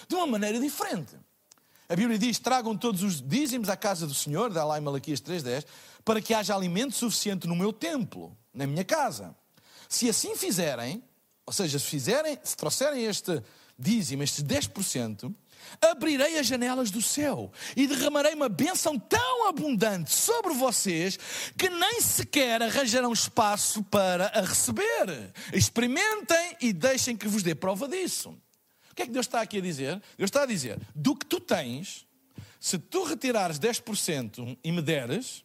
de 0.09 0.17
uma 0.17 0.27
maneira 0.27 0.59
diferente. 0.59 1.15
A 1.89 1.95
Bíblia 1.95 2.19
diz: 2.19 2.41
tragam 2.41 2.77
todos 2.77 3.05
os 3.05 3.23
dízimos 3.23 3.69
à 3.69 3.77
casa 3.77 4.05
do 4.05 4.15
Senhor, 4.15 4.51
dá 4.51 4.65
lá 4.65 4.77
em 4.77 4.83
Malaquias 4.83 5.21
3,10, 5.21 5.65
para 6.05 6.21
que 6.21 6.35
haja 6.35 6.57
alimento 6.57 6.97
suficiente 6.97 7.47
no 7.47 7.55
meu 7.55 7.73
templo, 7.73 8.37
na 8.53 8.67
minha 8.67 8.85
casa. 8.85 9.33
Se 9.89 10.09
assim 10.09 10.35
fizerem, 10.35 11.01
ou 11.47 11.53
seja, 11.53 11.79
se 11.79 11.87
fizerem, 11.87 12.37
se 12.43 12.57
trouxerem 12.57 13.05
este 13.05 13.41
dízimo, 13.79 14.25
estes 14.25 14.43
10%, 14.43 15.33
abrirei 15.81 16.39
as 16.39 16.47
janelas 16.47 16.91
do 16.91 17.01
céu 17.03 17.53
e 17.77 17.87
derramarei 17.87 18.35
uma 18.35 18.49
bênção 18.49 18.99
tão 18.99 19.49
abundante 19.49 20.15
sobre 20.15 20.55
vocês 20.55 21.19
que 21.57 21.69
nem 21.69 22.01
sequer 22.01 22.63
arranjarão 22.63 23.13
espaço 23.13 23.83
para 23.85 24.27
a 24.29 24.41
receber. 24.41 25.33
Experimentem 25.53 26.57
e 26.61 26.73
deixem 26.73 27.17
que 27.17 27.29
vos 27.29 27.43
dê 27.43 27.55
prova 27.55 27.89
disso. 27.89 28.31
O 28.91 28.95
que 28.95 29.03
é 29.03 29.07
que 29.07 29.13
Deus 29.13 29.27
está 29.27 29.41
aqui 29.41 29.59
a 29.59 29.63
dizer? 29.63 29.95
Deus 30.17 30.29
está 30.29 30.43
a 30.43 30.47
dizer: 30.47 30.79
do 30.95 31.15
que 31.15 31.27
tu 31.27 31.41
tens, 31.41 32.07
se 32.61 32.79
tu 32.79 33.05
retirares 33.05 33.59
10% 33.59 34.59
e 34.63 34.73
me 34.73 34.83
deres, 34.83 35.45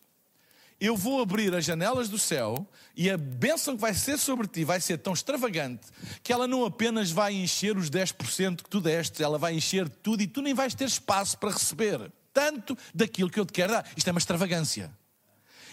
eu 0.79 0.95
vou 0.95 1.21
abrir 1.21 1.53
as 1.55 1.65
janelas 1.65 2.09
do 2.09 2.19
céu 2.19 2.67
e 2.95 3.09
a 3.09 3.17
bênção 3.17 3.75
que 3.75 3.81
vai 3.81 3.93
ser 3.93 4.17
sobre 4.17 4.47
ti 4.47 4.63
vai 4.63 4.79
ser 4.81 4.97
tão 4.97 5.13
extravagante 5.13 5.87
que 6.21 6.31
ela 6.31 6.47
não 6.47 6.65
apenas 6.65 7.11
vai 7.11 7.33
encher 7.33 7.77
os 7.77 7.89
10% 7.89 8.63
que 8.63 8.69
tu 8.69 8.81
deste, 8.81 9.23
ela 9.23 9.37
vai 9.37 9.53
encher 9.55 9.87
tudo 9.89 10.21
e 10.21 10.27
tu 10.27 10.41
nem 10.41 10.53
vais 10.53 10.75
ter 10.75 10.85
espaço 10.85 11.37
para 11.37 11.51
receber 11.51 12.11
tanto 12.33 12.77
daquilo 12.93 13.29
que 13.29 13.39
eu 13.39 13.45
te 13.45 13.53
quero 13.53 13.73
dar. 13.73 13.87
Isto 13.95 14.07
é 14.07 14.11
uma 14.11 14.19
extravagância. 14.19 14.91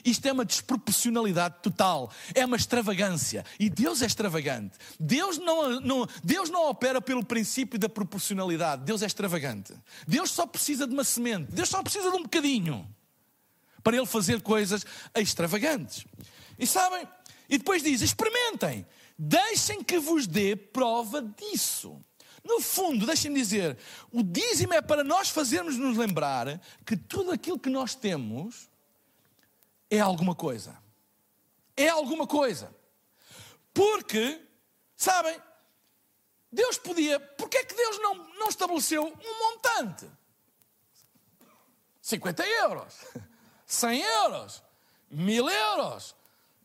Isto 0.04 0.26
é 0.26 0.32
uma 0.32 0.44
desproporcionalidade 0.44 1.56
total, 1.62 2.10
é 2.34 2.44
uma 2.44 2.56
extravagância. 2.56 3.44
E 3.58 3.68
Deus 3.68 4.02
é 4.02 4.06
extravagante. 4.06 4.78
Deus 4.98 5.38
não, 5.38 5.80
não, 5.80 6.08
Deus 6.24 6.48
não 6.48 6.70
opera 6.70 7.00
pelo 7.00 7.24
princípio 7.24 7.78
da 7.78 7.88
proporcionalidade. 7.88 8.84
Deus 8.84 9.02
é 9.02 9.06
extravagante. 9.06 9.74
Deus 10.06 10.30
só 10.30 10.46
precisa 10.46 10.86
de 10.86 10.94
uma 10.94 11.04
semente. 11.04 11.52
Deus 11.52 11.68
só 11.68 11.82
precisa 11.82 12.10
de 12.10 12.16
um 12.16 12.22
bocadinho 12.22 12.88
para 13.82 13.96
ele 13.96 14.06
fazer 14.06 14.40
coisas 14.42 14.84
extravagantes. 15.14 16.04
E 16.58 16.66
sabem? 16.66 17.08
E 17.48 17.58
depois 17.58 17.82
diz: 17.82 18.00
experimentem, 18.00 18.86
deixem 19.18 19.82
que 19.82 19.98
vos 19.98 20.26
dê 20.26 20.54
prova 20.54 21.20
disso. 21.22 22.00
No 22.42 22.60
fundo, 22.60 23.04
deixem-me 23.04 23.38
dizer, 23.38 23.76
o 24.10 24.22
dízimo 24.22 24.72
é 24.72 24.80
para 24.80 25.04
nós 25.04 25.28
fazermos 25.28 25.76
nos 25.76 25.96
lembrar 25.96 26.60
que 26.86 26.96
tudo 26.96 27.30
aquilo 27.30 27.58
que 27.58 27.68
nós 27.68 27.94
temos 27.94 28.70
é 29.90 30.00
alguma 30.00 30.34
coisa. 30.34 30.78
É 31.76 31.88
alguma 31.88 32.26
coisa. 32.26 32.74
Porque, 33.74 34.40
sabem, 34.96 35.38
Deus 36.50 36.78
podia, 36.78 37.20
porque 37.20 37.58
é 37.58 37.64
que 37.64 37.74
Deus 37.74 37.98
não, 37.98 38.14
não 38.38 38.48
estabeleceu 38.48 39.04
um 39.04 39.38
montante? 39.38 40.10
50 42.00 42.46
euros. 42.46 42.94
100 43.70 44.02
euros, 44.02 44.62
1000 45.08 45.48
euros, 45.48 46.16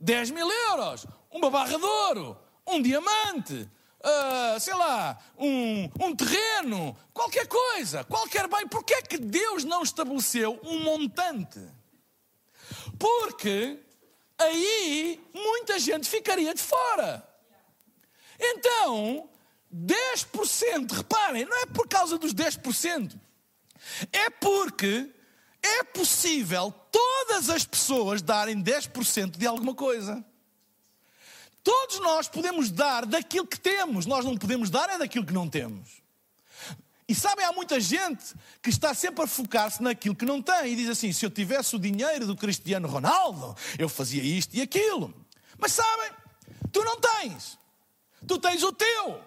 10 0.01 0.31
mil 0.31 0.49
euros, 0.49 1.05
uma 1.29 1.51
barra 1.51 1.77
de 1.77 1.85
ouro, 1.85 2.35
um 2.65 2.81
diamante, 2.81 3.69
uh, 4.01 4.59
sei 4.59 4.73
lá, 4.73 5.15
um, 5.37 5.83
um 6.03 6.15
terreno, 6.15 6.97
qualquer 7.13 7.47
coisa, 7.47 8.03
qualquer 8.05 8.47
bem. 8.47 8.67
Porquê 8.67 8.95
é 8.95 9.01
que 9.03 9.19
Deus 9.19 9.63
não 9.63 9.83
estabeleceu 9.83 10.59
um 10.63 10.79
montante? 10.79 11.59
Porque 12.97 13.79
aí 14.39 15.23
muita 15.31 15.77
gente 15.77 16.09
ficaria 16.09 16.55
de 16.55 16.61
fora. 16.61 17.23
Então, 18.39 19.29
10%, 19.71 20.91
reparem, 20.91 21.45
não 21.45 21.57
é 21.61 21.67
por 21.67 21.87
causa 21.87 22.17
dos 22.17 22.33
10%, 22.33 23.15
é 24.11 24.27
porque 24.31 25.13
é 25.61 25.83
possível 25.83 26.73
todas 26.95 27.49
as 27.49 27.65
pessoas 27.65 28.21
darem 28.21 28.63
10% 28.63 29.37
de 29.37 29.45
alguma 29.45 29.75
coisa. 29.75 30.23
Todos 31.61 31.99
nós 31.99 32.29
podemos 32.29 32.71
dar 32.71 33.05
daquilo 33.05 33.45
que 33.45 33.59
temos, 33.59 34.05
nós 34.05 34.23
não 34.23 34.37
podemos 34.37 34.69
dar 34.69 34.89
é 34.89 34.97
daquilo 34.97 35.25
que 35.25 35.33
não 35.33 35.49
temos. 35.49 36.01
E 37.05 37.13
sabem, 37.13 37.43
há 37.43 37.51
muita 37.51 37.81
gente 37.81 38.33
que 38.61 38.69
está 38.69 38.93
sempre 38.93 39.25
a 39.25 39.27
focar-se 39.27 39.83
naquilo 39.83 40.15
que 40.15 40.25
não 40.25 40.41
tem 40.41 40.71
e 40.71 40.75
diz 40.77 40.89
assim: 40.89 41.11
se 41.11 41.25
eu 41.25 41.29
tivesse 41.29 41.75
o 41.75 41.79
dinheiro 41.79 42.25
do 42.25 42.35
Cristiano 42.35 42.87
Ronaldo, 42.87 43.57
eu 43.77 43.89
fazia 43.89 44.23
isto 44.23 44.55
e 44.55 44.61
aquilo. 44.61 45.13
Mas 45.57 45.73
sabem, 45.73 46.11
tu 46.71 46.81
não 46.81 46.97
tens. 46.99 47.59
Tu 48.25 48.39
tens 48.39 48.63
o 48.63 48.71
teu. 48.71 49.21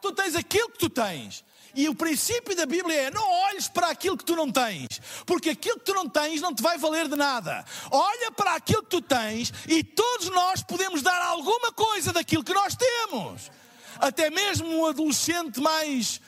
Tu 0.00 0.12
tens 0.12 0.34
aquilo 0.34 0.70
que 0.70 0.78
tu 0.78 0.88
tens. 0.88 1.44
E 1.74 1.88
o 1.88 1.94
princípio 1.94 2.56
da 2.56 2.66
Bíblia 2.66 3.02
é: 3.02 3.10
não 3.10 3.28
olhes 3.44 3.68
para 3.68 3.90
aquilo 3.90 4.16
que 4.16 4.24
tu 4.24 4.34
não 4.34 4.50
tens, 4.50 4.88
porque 5.24 5.50
aquilo 5.50 5.78
que 5.78 5.84
tu 5.84 5.94
não 5.94 6.08
tens 6.08 6.40
não 6.40 6.54
te 6.54 6.62
vai 6.62 6.78
valer 6.78 7.08
de 7.08 7.16
nada. 7.16 7.64
Olha 7.90 8.30
para 8.32 8.54
aquilo 8.54 8.82
que 8.82 8.90
tu 8.90 9.00
tens 9.00 9.52
e 9.68 9.82
todos 9.84 10.28
nós 10.30 10.62
podemos 10.62 11.02
dar 11.02 11.20
alguma 11.22 11.72
coisa 11.72 12.12
daquilo 12.12 12.44
que 12.44 12.54
nós 12.54 12.74
temos. 12.74 13.50
Até 13.98 14.30
mesmo 14.30 14.68
um 14.68 14.86
adolescente 14.86 15.60
mais. 15.60 16.20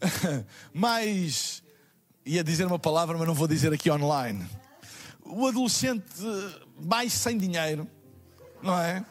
mais. 0.72 1.62
ia 2.24 2.42
dizer 2.42 2.66
uma 2.66 2.78
palavra, 2.78 3.18
mas 3.18 3.26
não 3.26 3.34
vou 3.34 3.48
dizer 3.48 3.72
aqui 3.72 3.90
online. 3.90 4.48
O 5.24 5.46
adolescente 5.46 6.04
mais 6.78 7.12
sem 7.12 7.36
dinheiro, 7.36 7.88
não 8.62 8.78
é? 8.78 9.04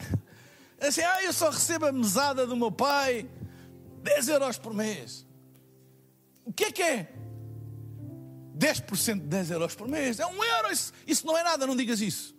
Assim, 0.80 1.02
ah, 1.02 1.22
eu 1.22 1.32
só 1.32 1.50
recebo 1.50 1.86
a 1.86 1.92
mesada 1.92 2.46
do 2.46 2.56
meu 2.56 2.70
pai 2.70 3.26
10 4.04 4.28
euros 4.28 4.58
por 4.58 4.74
mês. 4.74 5.26
O 6.44 6.52
que 6.52 6.66
é 6.66 6.70
que 6.70 6.82
é? 6.82 7.10
10% 8.56 9.14
de 9.14 9.26
10 9.26 9.50
euros 9.50 9.74
por 9.74 9.88
mês. 9.88 10.20
É 10.20 10.26
um 10.26 10.44
euro. 10.44 10.70
Isso, 10.70 10.92
isso 11.06 11.26
não 11.26 11.36
é 11.36 11.42
nada, 11.42 11.66
não 11.66 11.74
digas 11.74 12.02
isso. 12.02 12.36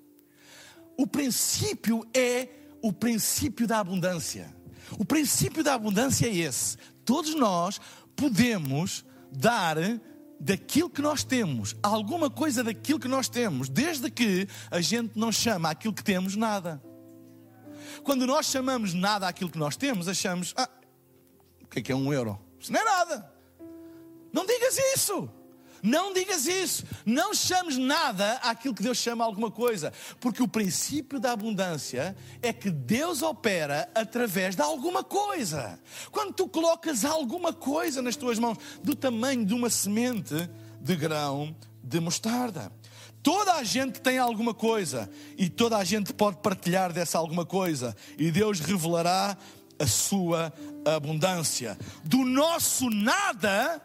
O 0.95 1.07
princípio 1.07 2.07
é 2.13 2.47
o 2.83 2.93
princípio 2.93 3.65
da 3.65 3.79
abundância. 3.79 4.55
O 4.91 5.03
princípio 5.03 5.63
da 5.63 5.73
abundância 5.73 6.27
é 6.27 6.35
esse. 6.35 6.77
Todos 7.03 7.33
nós 7.33 7.81
podemos 8.15 9.03
dar 9.31 9.77
daquilo 10.39 10.89
que 10.89 11.01
nós 11.01 11.23
temos, 11.23 11.75
alguma 11.81 12.29
coisa 12.29 12.63
daquilo 12.63 12.99
que 12.99 13.07
nós 13.07 13.27
temos, 13.27 13.69
desde 13.69 14.11
que 14.11 14.47
a 14.69 14.79
gente 14.81 15.17
não 15.17 15.31
chama 15.31 15.71
aquilo 15.71 15.93
que 15.93 16.03
temos 16.03 16.35
nada. 16.35 16.81
Quando 18.03 18.27
nós 18.27 18.45
chamamos 18.45 18.93
nada 18.93 19.27
aquilo 19.27 19.49
que 19.49 19.57
nós 19.57 19.75
temos, 19.75 20.07
achamos, 20.07 20.53
ah, 20.55 20.69
é 21.79 21.81
que 21.81 21.91
é 21.91 21.95
um 21.95 22.11
euro? 22.13 22.39
Isso 22.59 22.71
não 22.71 22.79
é 22.79 22.83
nada. 22.83 23.31
Não 24.31 24.45
digas 24.45 24.77
isso. 24.95 25.29
Não 25.81 26.13
digas 26.13 26.47
isso. 26.47 26.83
Não 27.05 27.33
chames 27.33 27.77
nada 27.77 28.33
àquilo 28.43 28.73
que 28.73 28.81
Deus 28.81 28.97
chama 28.97 29.23
alguma 29.23 29.51
coisa. 29.51 29.93
Porque 30.19 30.41
o 30.41 30.47
princípio 30.47 31.19
da 31.19 31.31
abundância 31.31 32.15
é 32.41 32.51
que 32.51 32.71
Deus 32.71 33.21
opera 33.21 33.89
através 33.93 34.55
de 34.55 34.61
alguma 34.61 35.03
coisa. 35.03 35.79
Quando 36.11 36.33
tu 36.33 36.47
colocas 36.47 37.05
alguma 37.05 37.53
coisa 37.53 38.01
nas 38.01 38.15
tuas 38.15 38.39
mãos, 38.39 38.57
do 38.83 38.95
tamanho 38.95 39.45
de 39.45 39.53
uma 39.53 39.69
semente 39.69 40.49
de 40.81 40.95
grão 40.95 41.55
de 41.83 41.99
mostarda. 41.99 42.71
Toda 43.21 43.53
a 43.53 43.63
gente 43.63 44.01
tem 44.01 44.17
alguma 44.17 44.53
coisa 44.53 45.09
e 45.37 45.49
toda 45.49 45.77
a 45.77 45.83
gente 45.83 46.13
pode 46.13 46.37
partilhar 46.37 46.91
dessa 46.93 47.17
alguma 47.17 47.45
coisa, 47.45 47.95
e 48.17 48.31
Deus 48.31 48.59
revelará 48.59 49.37
a 49.79 49.87
sua 49.87 50.53
abundância. 50.85 51.77
Do 52.03 52.23
nosso 52.23 52.89
nada, 52.89 53.81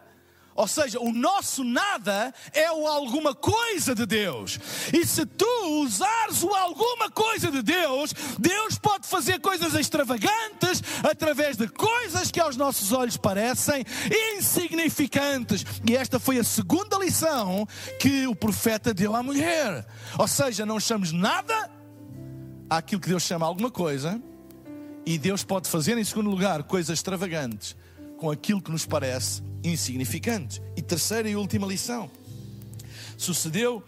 ou 0.53 0.67
seja, 0.67 0.99
o 0.99 1.11
nosso 1.11 1.63
nada 1.63 2.33
é 2.53 2.71
o 2.71 2.85
alguma 2.85 3.33
coisa 3.33 3.95
de 3.95 4.05
Deus. 4.05 4.59
E 4.93 5.05
se 5.05 5.25
tu 5.25 5.81
usares 5.81 6.43
o 6.43 6.53
alguma 6.53 7.09
coisa 7.09 7.51
de 7.51 7.61
Deus, 7.61 8.13
Deus 8.37 8.77
pode 8.77 9.07
fazer 9.07 9.39
coisas 9.39 9.73
extravagantes 9.73 10.83
através 11.03 11.57
de 11.57 11.67
coisas 11.67 12.29
que 12.31 12.39
aos 12.39 12.57
nossos 12.57 12.91
olhos 12.91 13.17
parecem 13.17 13.85
insignificantes. 14.37 15.65
E 15.87 15.95
esta 15.95 16.19
foi 16.19 16.37
a 16.39 16.43
segunda 16.43 16.97
lição 16.97 17.67
que 17.99 18.27
o 18.27 18.35
profeta 18.35 18.93
deu 18.93 19.15
à 19.15 19.23
mulher. 19.23 19.85
Ou 20.17 20.27
seja, 20.27 20.65
não 20.65 20.79
chamamos 20.79 21.11
nada 21.11 21.69
àquilo 22.69 23.01
que 23.01 23.09
Deus 23.09 23.23
chama 23.23 23.45
alguma 23.45 23.71
coisa 23.71 24.21
e 25.05 25.17
Deus 25.17 25.43
pode 25.43 25.67
fazer, 25.69 25.97
em 25.97 26.03
segundo 26.03 26.29
lugar, 26.29 26.63
coisas 26.63 26.97
extravagantes 26.97 27.75
com 28.17 28.29
aquilo 28.29 28.61
que 28.61 28.71
nos 28.71 28.85
parece 28.85 29.41
insignificante. 29.63 30.61
E 30.75 30.81
terceira 30.81 31.29
e 31.29 31.35
última 31.35 31.65
lição: 31.65 32.09
sucedeu 33.17 33.83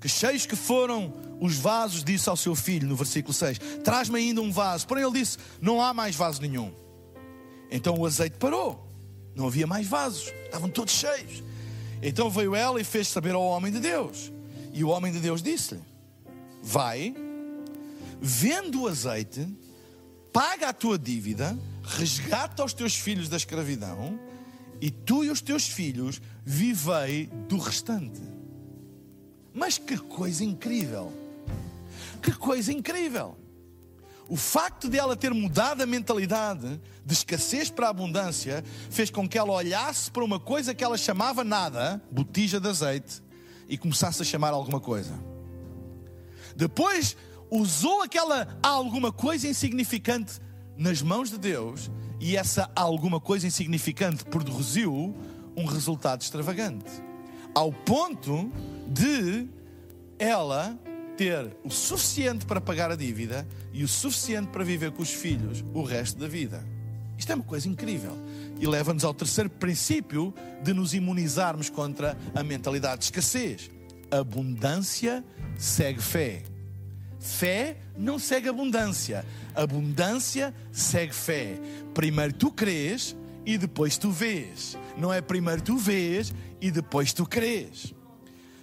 que 0.00 0.08
cheios 0.08 0.44
que 0.44 0.54
foram 0.54 1.12
os 1.40 1.56
vasos, 1.56 2.04
disse 2.04 2.28
ao 2.28 2.36
seu 2.36 2.54
filho, 2.54 2.86
no 2.86 2.94
versículo 2.94 3.32
6: 3.32 3.58
Traz-me 3.82 4.18
ainda 4.18 4.40
um 4.40 4.52
vaso. 4.52 4.86
Porém, 4.86 5.04
ele 5.04 5.18
disse: 5.18 5.38
Não 5.60 5.80
há 5.80 5.94
mais 5.94 6.14
vaso 6.14 6.42
nenhum. 6.42 6.72
Então 7.70 7.94
o 7.98 8.06
azeite 8.06 8.36
parou, 8.36 8.86
não 9.34 9.46
havia 9.46 9.66
mais 9.66 9.86
vasos, 9.86 10.32
estavam 10.44 10.68
todos 10.68 10.92
cheios. 10.92 11.42
Então 12.02 12.28
veio 12.28 12.54
ela 12.54 12.78
e 12.78 12.84
fez 12.84 13.08
saber 13.08 13.34
ao 13.34 13.42
homem 13.42 13.72
de 13.72 13.80
Deus. 13.80 14.30
E 14.74 14.84
o 14.84 14.88
homem 14.88 15.10
de 15.10 15.20
Deus 15.20 15.42
disse-lhe: 15.42 15.80
Vai, 16.62 17.14
vende 18.20 18.76
o 18.76 18.86
azeite 18.86 19.48
paga 20.34 20.70
a 20.70 20.72
tua 20.72 20.98
dívida, 20.98 21.56
resgata 21.84 22.64
os 22.64 22.74
teus 22.74 22.96
filhos 22.96 23.28
da 23.28 23.36
escravidão 23.36 24.18
e 24.80 24.90
tu 24.90 25.22
e 25.22 25.30
os 25.30 25.40
teus 25.40 25.68
filhos 25.68 26.20
vivei 26.44 27.26
do 27.48 27.56
restante. 27.56 28.20
Mas 29.54 29.78
que 29.78 29.96
coisa 29.96 30.42
incrível! 30.42 31.12
Que 32.20 32.32
coisa 32.32 32.72
incrível! 32.72 33.38
O 34.28 34.36
facto 34.36 34.88
de 34.88 34.98
ela 34.98 35.14
ter 35.14 35.32
mudado 35.32 35.82
a 35.82 35.86
mentalidade 35.86 36.80
de 37.06 37.12
escassez 37.12 37.70
para 37.70 37.88
abundância 37.88 38.64
fez 38.90 39.10
com 39.10 39.28
que 39.28 39.38
ela 39.38 39.52
olhasse 39.52 40.10
para 40.10 40.24
uma 40.24 40.40
coisa 40.40 40.74
que 40.74 40.82
ela 40.82 40.98
chamava 40.98 41.44
nada, 41.44 42.02
botija 42.10 42.58
de 42.58 42.68
azeite, 42.68 43.22
e 43.68 43.78
começasse 43.78 44.20
a 44.20 44.24
chamar 44.24 44.52
alguma 44.52 44.80
coisa. 44.80 45.14
Depois 46.56 47.16
usou 47.50 48.02
aquela 48.02 48.58
alguma 48.62 49.12
coisa 49.12 49.48
insignificante 49.48 50.40
nas 50.76 51.02
mãos 51.02 51.30
de 51.30 51.38
Deus 51.38 51.90
e 52.20 52.36
essa 52.36 52.70
alguma 52.74 53.20
coisa 53.20 53.46
insignificante 53.46 54.24
produziu 54.24 55.14
um 55.56 55.64
resultado 55.66 56.22
extravagante. 56.22 56.90
Ao 57.54 57.72
ponto 57.72 58.50
de 58.88 59.48
ela 60.18 60.78
ter 61.16 61.56
o 61.64 61.70
suficiente 61.70 62.44
para 62.44 62.60
pagar 62.60 62.90
a 62.90 62.96
dívida 62.96 63.46
e 63.72 63.84
o 63.84 63.88
suficiente 63.88 64.48
para 64.48 64.64
viver 64.64 64.90
com 64.90 65.02
os 65.02 65.12
filhos 65.12 65.64
o 65.72 65.82
resto 65.82 66.18
da 66.18 66.26
vida. 66.26 66.66
Isto 67.16 67.32
é 67.32 67.34
uma 67.36 67.44
coisa 67.44 67.68
incrível 67.68 68.16
e 68.58 68.66
leva-nos 68.66 69.04
ao 69.04 69.14
terceiro 69.14 69.48
princípio 69.48 70.34
de 70.62 70.72
nos 70.72 70.94
imunizarmos 70.94 71.70
contra 71.70 72.16
a 72.34 72.42
mentalidade 72.42 72.98
de 72.98 73.04
escassez. 73.04 73.70
Abundância 74.10 75.24
segue 75.56 76.00
fé. 76.02 76.53
Fé 77.24 77.78
não 77.96 78.18
segue 78.18 78.50
abundância. 78.50 79.24
Abundância 79.54 80.54
segue 80.70 81.14
fé. 81.14 81.58
Primeiro 81.94 82.34
tu 82.34 82.50
crês 82.50 83.16
e 83.46 83.56
depois 83.56 83.96
tu 83.96 84.10
vês. 84.10 84.76
Não 84.98 85.10
é 85.10 85.22
primeiro 85.22 85.62
tu 85.62 85.78
vês 85.78 86.34
e 86.60 86.70
depois 86.70 87.14
tu 87.14 87.24
crês. 87.24 87.94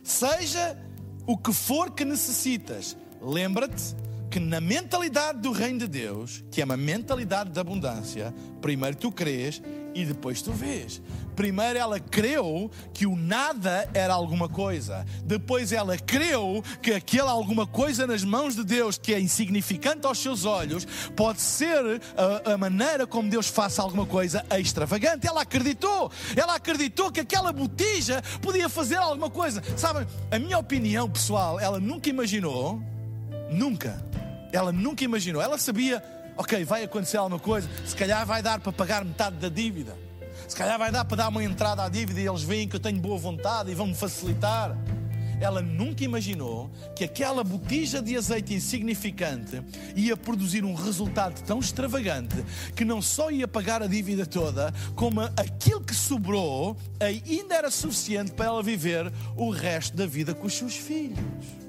Seja 0.03 0.77
o 1.25 1.35
que 1.35 1.51
for 1.51 1.89
que 1.89 2.05
necessitas, 2.05 2.95
lembra-te 3.19 3.95
que 4.31 4.39
na 4.39 4.61
mentalidade 4.61 5.39
do 5.39 5.51
reino 5.51 5.79
de 5.79 5.87
Deus, 5.89 6.41
que 6.49 6.61
é 6.61 6.65
uma 6.65 6.77
mentalidade 6.77 7.49
de 7.49 7.59
abundância, 7.59 8.33
primeiro 8.61 8.95
tu 8.95 9.11
crês 9.11 9.61
e 9.93 10.05
depois 10.05 10.41
tu 10.41 10.53
vês. 10.53 11.01
Primeiro 11.35 11.77
ela 11.77 11.99
creu 11.99 12.71
que 12.93 13.05
o 13.05 13.17
nada 13.17 13.89
era 13.93 14.13
alguma 14.13 14.47
coisa. 14.47 15.05
Depois 15.25 15.73
ela 15.73 15.97
creu 15.97 16.63
que 16.81 16.93
aquela 16.93 17.31
alguma 17.31 17.67
coisa 17.67 18.07
nas 18.07 18.23
mãos 18.23 18.55
de 18.55 18.63
Deus, 18.63 18.97
que 18.97 19.13
é 19.13 19.19
insignificante 19.19 20.07
aos 20.07 20.19
seus 20.19 20.45
olhos, 20.45 20.87
pode 21.13 21.41
ser 21.41 22.01
a, 22.15 22.53
a 22.53 22.57
maneira 22.57 23.05
como 23.05 23.29
Deus 23.29 23.47
faça 23.47 23.81
alguma 23.81 24.05
coisa 24.05 24.45
extravagante. 24.57 25.27
Ela 25.27 25.41
acreditou. 25.41 26.09
Ela 26.37 26.55
acreditou 26.55 27.11
que 27.11 27.19
aquela 27.19 27.51
botija 27.51 28.21
podia 28.41 28.69
fazer 28.69 28.95
alguma 28.95 29.29
coisa. 29.29 29.61
Sabem, 29.75 30.07
a 30.31 30.39
minha 30.39 30.57
opinião 30.57 31.09
pessoal, 31.09 31.59
ela 31.59 31.81
nunca 31.81 32.09
imaginou 32.09 32.81
Nunca. 33.51 34.03
Ela 34.51 34.71
nunca 34.71 35.03
imaginou. 35.03 35.41
Ela 35.41 35.57
sabia, 35.57 36.03
ok, 36.37 36.63
vai 36.65 36.83
acontecer 36.83 37.17
alguma 37.17 37.39
coisa, 37.39 37.69
se 37.85 37.95
calhar 37.95 38.25
vai 38.25 38.41
dar 38.41 38.59
para 38.59 38.71
pagar 38.71 39.03
metade 39.03 39.37
da 39.37 39.49
dívida. 39.49 39.95
Se 40.47 40.55
calhar 40.55 40.77
vai 40.77 40.91
dar 40.91 41.05
para 41.05 41.17
dar 41.17 41.27
uma 41.29 41.43
entrada 41.43 41.83
à 41.83 41.89
dívida 41.89 42.19
e 42.19 42.27
eles 42.27 42.43
veem 42.43 42.67
que 42.67 42.75
eu 42.75 42.79
tenho 42.79 42.99
boa 42.99 43.17
vontade 43.17 43.71
e 43.71 43.75
vão 43.75 43.87
me 43.87 43.95
facilitar 43.95 44.75
ela 45.41 45.61
nunca 45.61 46.03
imaginou 46.03 46.69
que 46.95 47.03
aquela 47.03 47.43
botija 47.43 48.01
de 48.01 48.15
azeite 48.15 48.53
insignificante 48.53 49.61
ia 49.95 50.15
produzir 50.15 50.63
um 50.63 50.75
resultado 50.75 51.41
tão 51.41 51.59
extravagante 51.59 52.35
que 52.75 52.85
não 52.85 53.01
só 53.01 53.31
ia 53.31 53.47
pagar 53.47 53.81
a 53.81 53.87
dívida 53.87 54.25
toda, 54.25 54.71
como 54.95 55.21
aquilo 55.21 55.81
que 55.81 55.95
sobrou 55.95 56.77
ainda 56.99 57.55
era 57.55 57.71
suficiente 57.71 58.31
para 58.31 58.45
ela 58.45 58.63
viver 58.63 59.11
o 59.35 59.49
resto 59.49 59.97
da 59.97 60.05
vida 60.05 60.33
com 60.33 60.45
os 60.45 60.53
seus 60.53 60.75
filhos. 60.75 61.60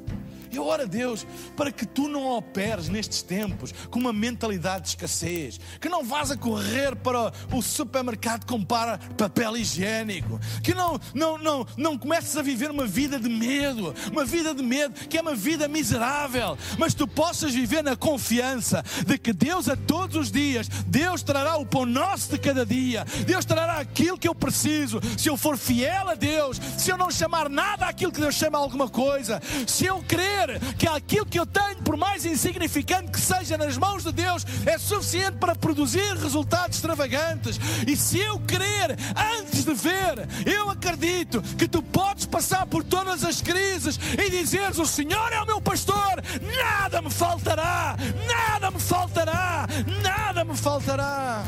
Eu 0.52 0.66
oro 0.66 0.82
a 0.82 0.86
Deus 0.86 1.26
para 1.56 1.72
que 1.72 1.86
tu 1.86 2.08
não 2.08 2.36
operes 2.36 2.88
nestes 2.88 3.22
tempos 3.22 3.72
com 3.90 3.98
uma 3.98 4.12
mentalidade 4.12 4.82
de 4.82 4.88
escassez, 4.90 5.58
que 5.80 5.88
não 5.88 6.04
vás 6.04 6.30
a 6.30 6.36
correr 6.36 6.94
para 6.96 7.32
o 7.52 7.62
supermercado 7.62 8.44
comprar 8.44 8.98
papel 9.14 9.56
higiênico, 9.56 10.38
que 10.62 10.74
não, 10.74 11.00
não, 11.14 11.38
não, 11.38 11.66
não 11.76 11.98
comeces 11.98 12.36
a 12.36 12.42
viver 12.42 12.70
uma 12.70 12.86
vida 12.86 13.18
de 13.18 13.28
medo, 13.28 13.94
uma 14.10 14.24
vida 14.24 14.54
de 14.54 14.62
medo 14.62 14.94
que 15.08 15.16
é 15.16 15.22
uma 15.22 15.34
vida 15.34 15.66
miserável, 15.68 16.56
mas 16.78 16.94
tu 16.94 17.06
possas 17.06 17.54
viver 17.54 17.82
na 17.82 17.96
confiança 17.96 18.84
de 19.06 19.16
que 19.18 19.32
Deus 19.32 19.68
a 19.68 19.76
todos 19.76 20.16
os 20.16 20.30
dias, 20.30 20.68
Deus 20.86 21.22
trará 21.22 21.56
o 21.56 21.66
pão 21.66 21.86
nosso 21.86 22.30
de 22.30 22.38
cada 22.38 22.66
dia, 22.66 23.04
Deus 23.26 23.44
trará 23.44 23.78
aquilo 23.78 24.18
que 24.18 24.28
eu 24.28 24.34
preciso, 24.34 25.00
se 25.16 25.28
eu 25.28 25.36
for 25.36 25.56
fiel 25.56 26.08
a 26.08 26.14
Deus, 26.14 26.60
se 26.76 26.90
eu 26.90 26.98
não 26.98 27.10
chamar 27.10 27.48
nada 27.48 27.86
aquilo 27.86 28.12
que 28.12 28.20
Deus 28.20 28.34
chama 28.34 28.58
alguma 28.58 28.88
coisa, 28.88 29.40
se 29.66 29.86
eu 29.86 30.02
crer 30.06 30.41
que 30.78 30.88
aquilo 30.88 31.26
que 31.26 31.38
eu 31.38 31.46
tenho, 31.46 31.76
por 31.82 31.96
mais 31.96 32.24
insignificante 32.24 33.10
que 33.10 33.20
seja 33.20 33.56
nas 33.56 33.76
mãos 33.76 34.02
de 34.02 34.12
Deus, 34.12 34.44
é 34.66 34.78
suficiente 34.78 35.36
para 35.38 35.54
produzir 35.54 36.16
resultados 36.16 36.76
extravagantes. 36.76 37.58
E 37.86 37.96
se 37.96 38.18
eu 38.18 38.38
crer 38.40 38.96
antes 39.38 39.64
de 39.64 39.74
ver, 39.74 40.28
eu 40.46 40.70
acredito 40.70 41.42
que 41.56 41.68
tu 41.68 41.82
podes 41.82 42.26
passar 42.26 42.66
por 42.66 42.84
todas 42.84 43.24
as 43.24 43.40
crises 43.40 43.98
e 44.18 44.30
dizeres: 44.30 44.78
O 44.78 44.86
Senhor 44.86 45.32
é 45.32 45.40
o 45.40 45.46
meu 45.46 45.60
pastor, 45.60 46.22
nada 46.56 47.02
me 47.02 47.10
faltará, 47.10 47.96
nada 48.26 48.70
me 48.70 48.80
faltará, 48.80 49.66
nada 50.02 50.44
me 50.44 50.56
faltará. 50.56 51.44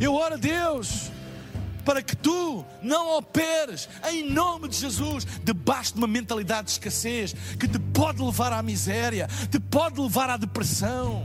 Eu 0.00 0.14
oro 0.14 0.34
a 0.34 0.38
Deus 0.38 1.10
para 1.88 2.02
que 2.02 2.14
tu 2.14 2.66
não 2.82 3.16
operes 3.16 3.88
em 4.10 4.30
nome 4.30 4.68
de 4.68 4.76
Jesus 4.76 5.26
debaixo 5.42 5.94
de 5.94 5.98
uma 5.98 6.06
mentalidade 6.06 6.66
de 6.66 6.72
escassez 6.72 7.34
que 7.58 7.66
te 7.66 7.78
pode 7.78 8.22
levar 8.22 8.52
à 8.52 8.62
miséria, 8.62 9.26
te 9.50 9.58
pode 9.58 9.98
levar 9.98 10.28
à 10.28 10.36
depressão. 10.36 11.24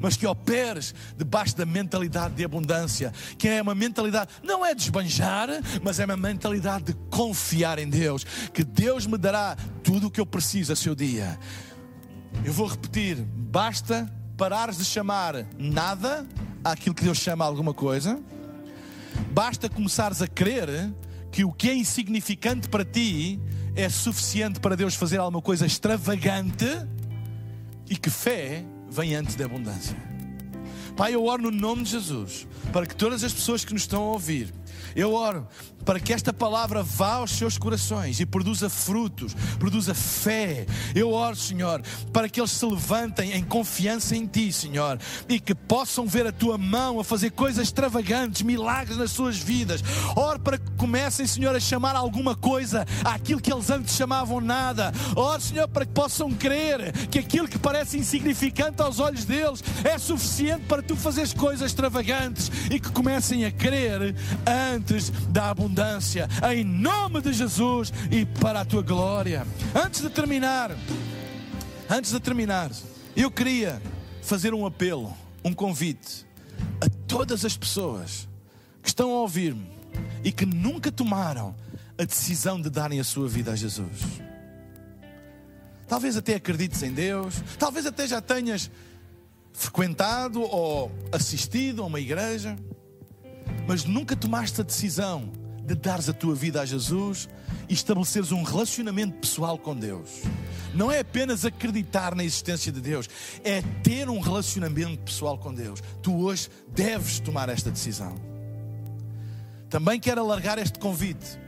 Mas 0.00 0.16
que 0.16 0.24
operes 0.24 0.94
debaixo 1.16 1.56
da 1.56 1.66
mentalidade 1.66 2.34
de 2.34 2.44
abundância, 2.44 3.12
que 3.36 3.48
é 3.48 3.60
uma 3.60 3.74
mentalidade, 3.74 4.30
não 4.40 4.64
é 4.64 4.72
de 4.72 4.82
esbanjar, 4.82 5.48
mas 5.82 5.98
é 5.98 6.04
uma 6.04 6.16
mentalidade 6.16 6.84
de 6.84 6.94
confiar 7.10 7.80
em 7.80 7.90
Deus, 7.90 8.22
que 8.54 8.62
Deus 8.62 9.04
me 9.04 9.18
dará 9.18 9.56
tudo 9.82 10.06
o 10.06 10.10
que 10.12 10.20
eu 10.20 10.26
preciso 10.26 10.74
a 10.74 10.76
seu 10.76 10.94
dia. 10.94 11.36
Eu 12.44 12.52
vou 12.52 12.68
repetir: 12.68 13.16
basta 13.34 14.08
parares 14.36 14.78
de 14.78 14.84
chamar 14.84 15.44
nada 15.58 16.24
àquilo 16.62 16.94
que 16.94 17.02
Deus 17.02 17.18
chama 17.18 17.44
alguma 17.44 17.74
coisa 17.74 18.22
Basta 19.32 19.68
começares 19.68 20.22
a 20.22 20.26
crer 20.26 20.68
que 21.30 21.44
o 21.44 21.52
que 21.52 21.68
é 21.68 21.74
insignificante 21.74 22.68
para 22.68 22.84
ti 22.84 23.40
é 23.74 23.88
suficiente 23.88 24.58
para 24.58 24.74
Deus 24.74 24.94
fazer 24.94 25.18
alguma 25.18 25.42
coisa 25.42 25.66
extravagante 25.66 26.66
e 27.88 27.96
que 27.96 28.10
fé 28.10 28.64
vem 28.90 29.14
antes 29.14 29.34
da 29.34 29.44
abundância. 29.44 29.96
Pai, 30.96 31.14
eu 31.14 31.24
oro 31.26 31.42
no 31.42 31.50
nome 31.50 31.82
de 31.82 31.90
Jesus 31.90 32.46
para 32.72 32.86
que 32.86 32.96
todas 32.96 33.22
as 33.22 33.32
pessoas 33.32 33.64
que 33.64 33.72
nos 33.72 33.82
estão 33.82 34.02
a 34.02 34.12
ouvir 34.12 34.52
eu 34.94 35.12
oro 35.12 35.46
para 35.86 36.00
que 36.00 36.12
esta 36.12 36.32
palavra 36.32 36.82
vá 36.82 37.14
aos 37.14 37.30
seus 37.30 37.56
corações 37.56 38.18
e 38.18 38.26
produza 38.26 38.68
frutos, 38.68 39.34
produza 39.58 39.94
fé. 39.94 40.66
Eu 40.94 41.12
oro, 41.12 41.36
Senhor, 41.36 41.80
para 42.12 42.28
que 42.28 42.40
eles 42.40 42.50
se 42.50 42.66
levantem 42.66 43.32
em 43.32 43.44
confiança 43.44 44.16
em 44.16 44.26
Ti, 44.26 44.52
Senhor, 44.52 44.98
e 45.28 45.38
que 45.38 45.54
possam 45.54 46.04
ver 46.06 46.26
a 46.26 46.32
Tua 46.32 46.58
mão 46.58 46.98
a 46.98 47.04
fazer 47.04 47.30
coisas 47.30 47.62
extravagantes, 47.62 48.42
milagres 48.42 48.98
nas 48.98 49.12
suas 49.12 49.38
vidas. 49.38 49.82
Oro 50.16 50.40
para 50.40 50.58
que 50.58 50.70
comecem, 50.72 51.26
Senhor, 51.26 51.54
a 51.54 51.60
chamar 51.60 51.94
alguma 51.94 52.34
coisa 52.34 52.84
àquilo 53.04 53.40
que 53.40 53.52
eles 53.52 53.70
antes 53.70 53.94
chamavam 53.94 54.40
nada. 54.40 54.92
Oro, 55.14 55.40
Senhor, 55.40 55.68
para 55.68 55.86
que 55.86 55.92
possam 55.92 56.32
crer 56.32 56.92
que 57.08 57.20
aquilo 57.20 57.46
que 57.46 57.58
parece 57.58 57.96
insignificante 57.96 58.82
aos 58.82 58.98
olhos 58.98 59.24
deles 59.24 59.62
é 59.84 59.96
suficiente 59.98 60.64
para 60.66 60.82
Tu 60.82 60.96
fazeres 60.96 61.32
coisas 61.32 61.70
extravagantes 61.70 62.50
e 62.70 62.80
que 62.80 62.90
comecem 62.90 63.44
a 63.44 63.52
crer 63.52 64.16
antes 64.74 65.10
da 65.28 65.50
abundância, 65.50 65.75
em 66.52 66.64
nome 66.64 67.20
de 67.20 67.32
Jesus 67.32 67.92
e 68.10 68.24
para 68.24 68.60
a 68.60 68.64
tua 68.64 68.82
glória. 68.82 69.46
Antes 69.74 70.00
de 70.00 70.10
terminar, 70.10 70.70
antes 71.88 72.10
de 72.10 72.20
terminar, 72.20 72.70
eu 73.16 73.30
queria 73.30 73.80
fazer 74.22 74.54
um 74.54 74.64
apelo, 74.66 75.14
um 75.44 75.52
convite 75.52 76.26
a 76.80 76.88
todas 77.06 77.44
as 77.44 77.56
pessoas 77.56 78.28
que 78.82 78.88
estão 78.88 79.10
a 79.10 79.20
ouvir-me 79.20 79.66
e 80.24 80.32
que 80.32 80.46
nunca 80.46 80.90
tomaram 80.90 81.54
a 81.98 82.04
decisão 82.04 82.60
de 82.60 82.70
darem 82.70 83.00
a 83.00 83.04
sua 83.04 83.28
vida 83.28 83.52
a 83.52 83.56
Jesus. 83.56 84.20
Talvez 85.88 86.16
até 86.16 86.34
acredites 86.34 86.82
em 86.82 86.92
Deus, 86.92 87.34
talvez 87.58 87.86
até 87.86 88.06
já 88.06 88.20
tenhas 88.20 88.70
frequentado 89.52 90.42
ou 90.42 90.90
assistido 91.12 91.82
a 91.82 91.86
uma 91.86 92.00
igreja 92.00 92.56
mas 93.66 93.84
nunca 93.84 94.14
tomaste 94.14 94.60
a 94.60 94.64
decisão 94.64 95.30
de 95.66 95.74
dares 95.74 96.08
a 96.08 96.12
tua 96.12 96.34
vida 96.34 96.60
a 96.60 96.64
Jesus 96.64 97.28
e 97.68 97.74
estabeleceres 97.74 98.32
um 98.32 98.42
relacionamento 98.42 99.18
pessoal 99.18 99.58
com 99.58 99.74
Deus. 99.74 100.22
Não 100.72 100.90
é 100.90 101.00
apenas 101.00 101.44
acreditar 101.44 102.14
na 102.14 102.22
existência 102.22 102.70
de 102.70 102.80
Deus, 102.80 103.08
é 103.42 103.62
ter 103.82 104.08
um 104.08 104.20
relacionamento 104.20 105.02
pessoal 105.02 105.36
com 105.36 105.52
Deus. 105.52 105.82
Tu 106.02 106.14
hoje 106.14 106.48
deves 106.68 107.18
tomar 107.18 107.48
esta 107.48 107.70
decisão. 107.70 108.14
Também 109.68 109.98
quero 109.98 110.20
alargar 110.20 110.58
este 110.58 110.78
convite 110.78 111.38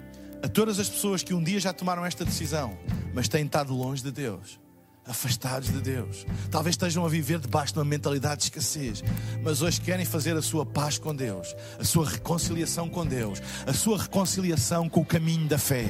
a 0.43 0.49
todas 0.49 0.79
as 0.79 0.89
pessoas 0.89 1.23
que 1.23 1.33
um 1.33 1.43
dia 1.43 1.61
já 1.61 1.73
tomaram 1.73 2.05
esta 2.05 2.25
decisão, 2.25 2.77
mas 3.15 3.29
têm 3.29 3.45
estado 3.47 3.73
longe 3.73 4.03
de 4.03 4.11
Deus 4.11 4.59
afastados 5.09 5.73
de 5.73 5.81
Deus. 5.81 6.27
Talvez 6.51 6.75
estejam 6.75 7.05
a 7.05 7.09
viver 7.09 7.39
debaixo 7.39 7.73
de 7.73 7.79
uma 7.79 7.85
mentalidade 7.85 8.43
de 8.43 8.45
escassez, 8.45 9.03
mas 9.43 9.63
hoje 9.63 9.81
querem 9.81 10.05
fazer 10.05 10.37
a 10.37 10.43
sua 10.43 10.67
paz 10.67 10.99
com 10.99 11.15
Deus, 11.15 11.57
a 11.79 11.85
sua 11.85 12.09
reconciliação 12.09 12.89
com 12.89 13.07
Deus, 13.07 13.41
a 13.67 13.73
sua 13.73 13.99
reconciliação 13.99 14.89
com 14.89 15.01
o 15.01 15.07
caminho 15.07 15.49
da 15.49 15.59
fé. 15.59 15.87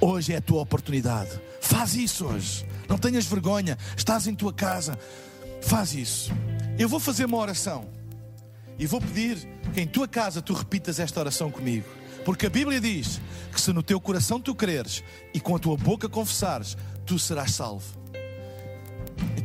Hoje 0.00 0.32
é 0.32 0.36
a 0.36 0.42
tua 0.42 0.62
oportunidade. 0.62 1.30
Faz 1.60 1.94
isso 1.94 2.26
hoje. 2.26 2.66
Não 2.88 2.98
tenhas 2.98 3.26
vergonha. 3.26 3.78
Estás 3.96 4.26
em 4.26 4.34
tua 4.34 4.52
casa. 4.52 4.98
Faz 5.62 5.94
isso. 5.94 6.30
Eu 6.78 6.88
vou 6.88 7.00
fazer 7.00 7.24
uma 7.24 7.38
oração 7.38 7.88
e 8.78 8.86
vou 8.86 9.00
pedir 9.00 9.38
que 9.72 9.80
em 9.80 9.86
tua 9.86 10.06
casa 10.06 10.42
tu 10.42 10.52
repitas 10.52 11.00
esta 11.00 11.18
oração 11.18 11.50
comigo. 11.50 11.88
Porque 12.24 12.46
a 12.46 12.50
Bíblia 12.50 12.80
diz 12.80 13.20
que 13.52 13.60
se 13.60 13.72
no 13.72 13.82
teu 13.82 14.00
coração 14.00 14.40
tu 14.40 14.54
creres 14.54 15.02
e 15.32 15.40
com 15.40 15.56
a 15.56 15.58
tua 15.58 15.76
boca 15.76 16.08
confessares, 16.08 16.76
tu 17.06 17.18
serás 17.18 17.52
salvo. 17.52 17.86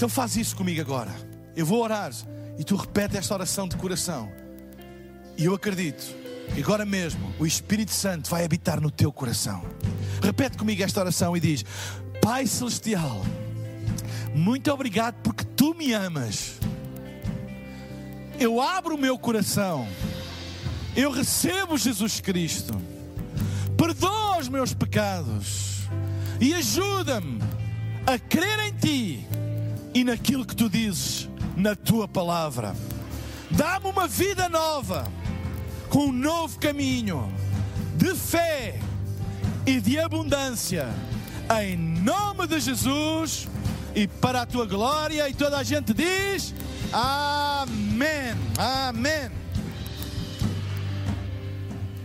Então 0.02 0.10
faz 0.10 0.36
isso 0.36 0.56
comigo 0.56 0.82
agora. 0.82 1.12
Eu 1.56 1.64
vou 1.64 1.80
orar 1.80 2.12
e 2.58 2.64
tu 2.64 2.76
repete 2.76 3.18
esta 3.18 3.36
oração 3.36 3.68
de 3.68 3.78
coração. 3.78 4.32
E 5.38 5.46
eu 5.46 5.54
acredito 5.54 6.04
que 6.56 6.60
agora 6.60 6.84
mesmo 6.84 7.32
o 7.38 7.46
Espírito 7.46 7.92
Santo 7.92 8.28
vai 8.28 8.44
habitar 8.44 8.82
no 8.82 8.90
teu 8.90 9.12
coração. 9.14 9.64
Repete 10.20 10.58
comigo 10.58 10.82
esta 10.82 11.02
oração 11.02 11.38
e 11.38 11.40
diz: 11.40 11.64
Pai 12.20 12.48
Celestial, 12.48 13.22
muito 14.34 14.72
obrigado 14.72 15.22
porque 15.22 15.44
tu 15.44 15.76
me 15.76 15.94
amas. 15.94 16.54
Eu 18.40 18.60
abro 18.60 18.96
o 18.96 18.98
meu 18.98 19.20
coração. 19.20 19.88
Eu 20.96 21.12
recebo 21.12 21.78
Jesus 21.78 22.20
Cristo. 22.20 22.74
Perdoa 23.78 24.40
os 24.40 24.50
meus 24.50 24.74
pecados 24.74 25.84
e 26.40 26.56
ajuda-me 26.56 27.40
a 28.08 28.18
crer 28.18 28.58
em 28.62 28.74
Ti 28.74 29.41
e 29.94 30.04
naquilo 30.04 30.46
que 30.46 30.56
Tu 30.56 30.70
dizes 30.70 31.30
na 31.56 31.76
Tua 31.76 32.08
palavra. 32.08 32.76
Dá-me 33.50 33.88
uma 33.88 34.08
vida 34.08 34.48
nova, 34.48 35.06
com 35.90 36.06
um 36.06 36.12
novo 36.12 36.58
caminho 36.60 37.32
de 37.98 38.16
fé 38.16 38.80
e 39.66 39.80
de 39.80 40.00
abundância, 40.00 40.88
em 41.62 41.78
nome 41.78 42.48
de 42.48 42.60
Jesus 42.60 43.48
e 43.94 44.08
para 44.08 44.44
a 44.44 44.46
Tua 44.46 44.66
glória. 44.66 45.28
E 45.30 45.34
toda 45.34 45.58
a 45.58 45.64
gente 45.64 45.94
diz: 45.94 46.54
Amém. 46.94 48.36
Amém. 48.58 49.32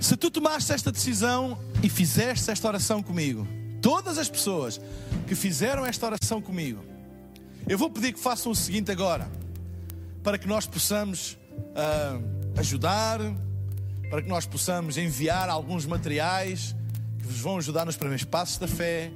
Se 0.00 0.16
tu 0.16 0.30
tomaste 0.30 0.72
esta 0.72 0.92
decisão 0.92 1.58
e 1.82 1.88
fizeste 1.88 2.50
esta 2.50 2.68
oração 2.68 3.02
comigo, 3.02 3.46
todas 3.80 4.18
as 4.18 4.28
pessoas 4.28 4.80
que 5.26 5.34
fizeram 5.34 5.84
esta 5.84 6.06
oração 6.06 6.40
comigo, 6.40 6.95
Eu 7.68 7.76
vou 7.76 7.90
pedir 7.90 8.12
que 8.12 8.20
façam 8.20 8.52
o 8.52 8.54
seguinte 8.54 8.92
agora, 8.92 9.28
para 10.22 10.38
que 10.38 10.46
nós 10.46 10.68
possamos 10.68 11.36
ah, 11.74 12.20
ajudar, 12.58 13.18
para 14.08 14.22
que 14.22 14.28
nós 14.28 14.46
possamos 14.46 14.96
enviar 14.96 15.48
alguns 15.48 15.84
materiais 15.84 16.76
que 17.18 17.26
vos 17.26 17.40
vão 17.40 17.58
ajudar 17.58 17.84
nos 17.84 17.96
primeiros 17.96 18.24
passos 18.24 18.58
da 18.58 18.68
fé, 18.68 19.10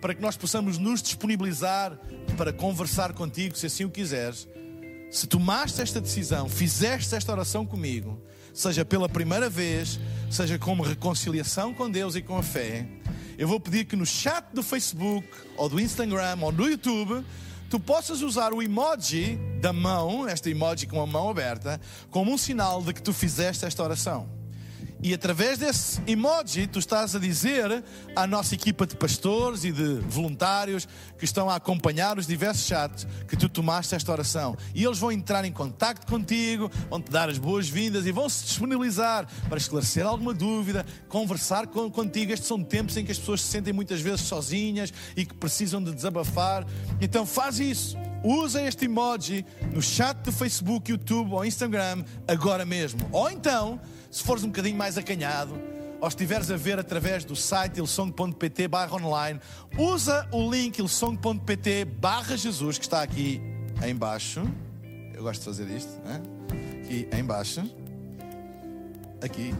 para 0.00 0.14
que 0.14 0.22
nós 0.22 0.36
possamos 0.36 0.78
nos 0.78 1.02
disponibilizar 1.02 1.98
para 2.36 2.52
conversar 2.52 3.12
contigo, 3.12 3.56
se 3.56 3.66
assim 3.66 3.84
o 3.84 3.90
quiseres. 3.90 4.46
Se 5.10 5.26
tomaste 5.26 5.82
esta 5.82 6.00
decisão, 6.00 6.48
fizeste 6.48 7.16
esta 7.16 7.32
oração 7.32 7.66
comigo, 7.66 8.22
seja 8.54 8.84
pela 8.84 9.08
primeira 9.08 9.50
vez, 9.50 9.98
seja 10.30 10.56
como 10.60 10.84
reconciliação 10.84 11.74
com 11.74 11.90
Deus 11.90 12.14
e 12.14 12.22
com 12.22 12.38
a 12.38 12.42
fé, 12.42 12.86
eu 13.36 13.48
vou 13.48 13.58
pedir 13.58 13.84
que 13.84 13.96
no 13.96 14.06
chat 14.06 14.44
do 14.54 14.62
Facebook, 14.62 15.26
ou 15.56 15.68
do 15.68 15.80
Instagram, 15.80 16.38
ou 16.40 16.52
do 16.52 16.68
YouTube, 16.68 17.24
tu 17.70 17.78
possas 17.78 18.20
usar 18.20 18.52
o 18.52 18.60
emoji 18.60 19.38
da 19.60 19.72
mão, 19.72 20.28
esta 20.28 20.50
emoji 20.50 20.88
com 20.88 21.00
a 21.00 21.06
mão 21.06 21.30
aberta, 21.30 21.80
como 22.10 22.32
um 22.32 22.36
sinal 22.36 22.82
de 22.82 22.92
que 22.92 23.00
tu 23.00 23.12
fizeste 23.12 23.64
esta 23.64 23.82
oração. 23.82 24.39
E 25.02 25.14
através 25.14 25.56
desse 25.56 25.98
emoji, 26.06 26.66
tu 26.66 26.78
estás 26.78 27.16
a 27.16 27.18
dizer 27.18 27.82
à 28.14 28.26
nossa 28.26 28.54
equipa 28.54 28.86
de 28.86 28.94
pastores 28.96 29.64
e 29.64 29.72
de 29.72 29.94
voluntários 30.06 30.86
que 31.18 31.24
estão 31.24 31.48
a 31.48 31.56
acompanhar 31.56 32.18
os 32.18 32.26
diversos 32.26 32.66
chats 32.66 33.06
que 33.26 33.34
tu 33.34 33.48
tomaste 33.48 33.94
esta 33.94 34.12
oração. 34.12 34.56
E 34.74 34.84
eles 34.84 34.98
vão 34.98 35.10
entrar 35.10 35.42
em 35.46 35.52
contato 35.52 36.06
contigo, 36.06 36.70
vão 36.90 37.00
te 37.00 37.10
dar 37.10 37.30
as 37.30 37.38
boas-vindas 37.38 38.04
e 38.04 38.12
vão 38.12 38.28
se 38.28 38.44
disponibilizar 38.44 39.26
para 39.48 39.56
esclarecer 39.56 40.06
alguma 40.06 40.34
dúvida, 40.34 40.84
conversar 41.08 41.66
com, 41.66 41.90
contigo. 41.90 42.32
Estes 42.32 42.48
são 42.48 42.62
tempos 42.62 42.94
em 42.98 43.04
que 43.04 43.12
as 43.12 43.18
pessoas 43.18 43.40
se 43.40 43.48
sentem 43.48 43.72
muitas 43.72 44.02
vezes 44.02 44.20
sozinhas 44.20 44.92
e 45.16 45.24
que 45.24 45.34
precisam 45.34 45.82
de 45.82 45.92
desabafar. 45.94 46.66
Então 47.00 47.24
faz 47.24 47.58
isso. 47.58 47.96
Usa 48.22 48.60
este 48.60 48.84
emoji 48.84 49.46
no 49.72 49.80
chat 49.80 50.18
do 50.18 50.30
Facebook, 50.30 50.90
YouTube 50.90 51.32
ou 51.32 51.42
Instagram 51.42 52.04
agora 52.28 52.66
mesmo. 52.66 53.00
Ou 53.10 53.30
então 53.30 53.80
se 54.10 54.22
fores 54.22 54.42
um 54.42 54.48
bocadinho 54.48 54.76
mais 54.76 54.98
acanhado, 54.98 55.60
ou 56.00 56.08
estiveres 56.08 56.50
a 56.50 56.56
ver 56.56 56.78
através 56.78 57.24
do 57.24 57.36
site 57.36 57.78
ilsong.pt 57.78 58.68
barra 58.68 58.96
online, 58.96 59.38
usa 59.78 60.26
o 60.32 60.50
link 60.50 60.78
ilsong.pt 60.78 61.84
barra 61.84 62.36
Jesus, 62.36 62.78
que 62.78 62.84
está 62.84 63.02
aqui 63.02 63.40
em 63.82 63.94
baixo. 63.94 64.42
Eu 65.14 65.22
gosto 65.22 65.40
de 65.40 65.44
fazer 65.44 65.76
isto, 65.76 65.92
né? 66.02 66.22
aqui 66.90 67.08
em 67.12 67.24
baixo. 67.24 67.62
Aqui. 69.22 69.54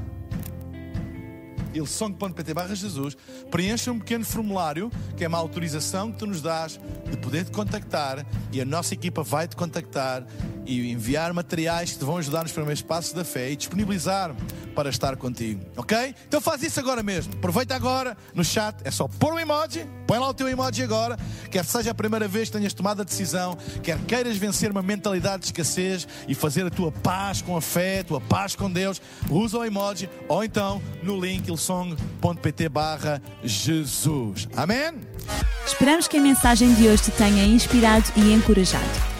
ilsong.pt 1.73 2.55
barra 2.55 2.75
Jesus. 2.75 3.17
Preencha 3.51 3.93
um 3.93 3.99
pequeno 3.99 4.25
formulário, 4.25 4.91
que 5.17 5.25
é 5.25 5.29
uma 5.29 5.39
autorização 5.39 6.11
que 6.11 6.19
tu 6.19 6.27
nos 6.27 6.43
dás 6.43 6.81
de 7.09 7.17
poder 7.19 7.45
te 7.45 7.53
contactar 7.53 8.27
e 8.53 8.61
a 8.61 8.65
nossa 8.65 8.95
equipa 8.95 9.23
vai 9.23 9.47
te 9.47 9.55
contactar 9.55 10.27
e 10.71 10.93
enviar 10.93 11.33
materiais 11.33 11.91
que 11.91 11.99
te 11.99 12.05
vão 12.05 12.16
ajudar 12.18 12.43
nos 12.45 12.53
primeiros 12.53 12.81
passos 12.81 13.12
da 13.12 13.25
fé 13.25 13.51
e 13.51 13.57
disponibilizar 13.57 14.35
para 14.75 14.89
estar 14.89 15.16
contigo, 15.16 15.61
ok? 15.77 16.14
Então 16.29 16.41
faz 16.41 16.62
isso 16.62 16.79
agora 16.79 17.03
mesmo. 17.03 17.35
Aproveita 17.35 17.75
agora 17.75 18.16
no 18.33 18.45
chat, 18.45 18.77
é 18.85 18.91
só 18.91 19.09
pôr 19.09 19.35
um 19.35 19.39
emoji, 19.41 19.85
põe 20.07 20.18
lá 20.18 20.29
o 20.29 20.35
teu 20.35 20.49
emoji 20.49 20.85
agora, 20.85 21.18
quer 21.51 21.64
seja 21.64 21.91
a 21.91 21.95
primeira 21.95 22.29
vez 22.29 22.49
que 22.49 22.57
tenhas 22.57 22.73
tomado 22.73 23.03
a 23.03 23.05
decisão, 23.05 23.59
quer 23.83 23.99
queiras 24.07 24.37
vencer 24.37 24.71
uma 24.71 24.81
mentalidade 24.81 25.41
de 25.41 25.47
escassez 25.47 26.07
e 26.29 26.35
fazer 26.37 26.64
a 26.64 26.71
tua 26.71 26.93
paz 26.93 27.43
com 27.43 27.57
a 27.57 27.61
fé, 27.61 28.01
a 28.01 28.05
tua 28.05 28.21
paz 28.21 28.55
com 28.55 28.71
Deus, 28.71 29.03
usa 29.29 29.59
o 29.59 29.64
emoji 29.64 30.09
ou 30.29 30.45
então 30.45 30.81
no 31.03 31.21
link 31.21 31.49
ilsong.pt 31.49 32.68
barra 32.68 33.21
Jesus. 33.43 34.49
Amém? 34.57 34.95
Esperamos 35.66 36.07
que 36.07 36.16
a 36.16 36.21
mensagem 36.21 36.73
de 36.75 36.87
hoje 36.87 37.05
te 37.05 37.11
tenha 37.11 37.45
inspirado 37.45 38.05
e 38.16 38.33
encorajado. 38.33 39.20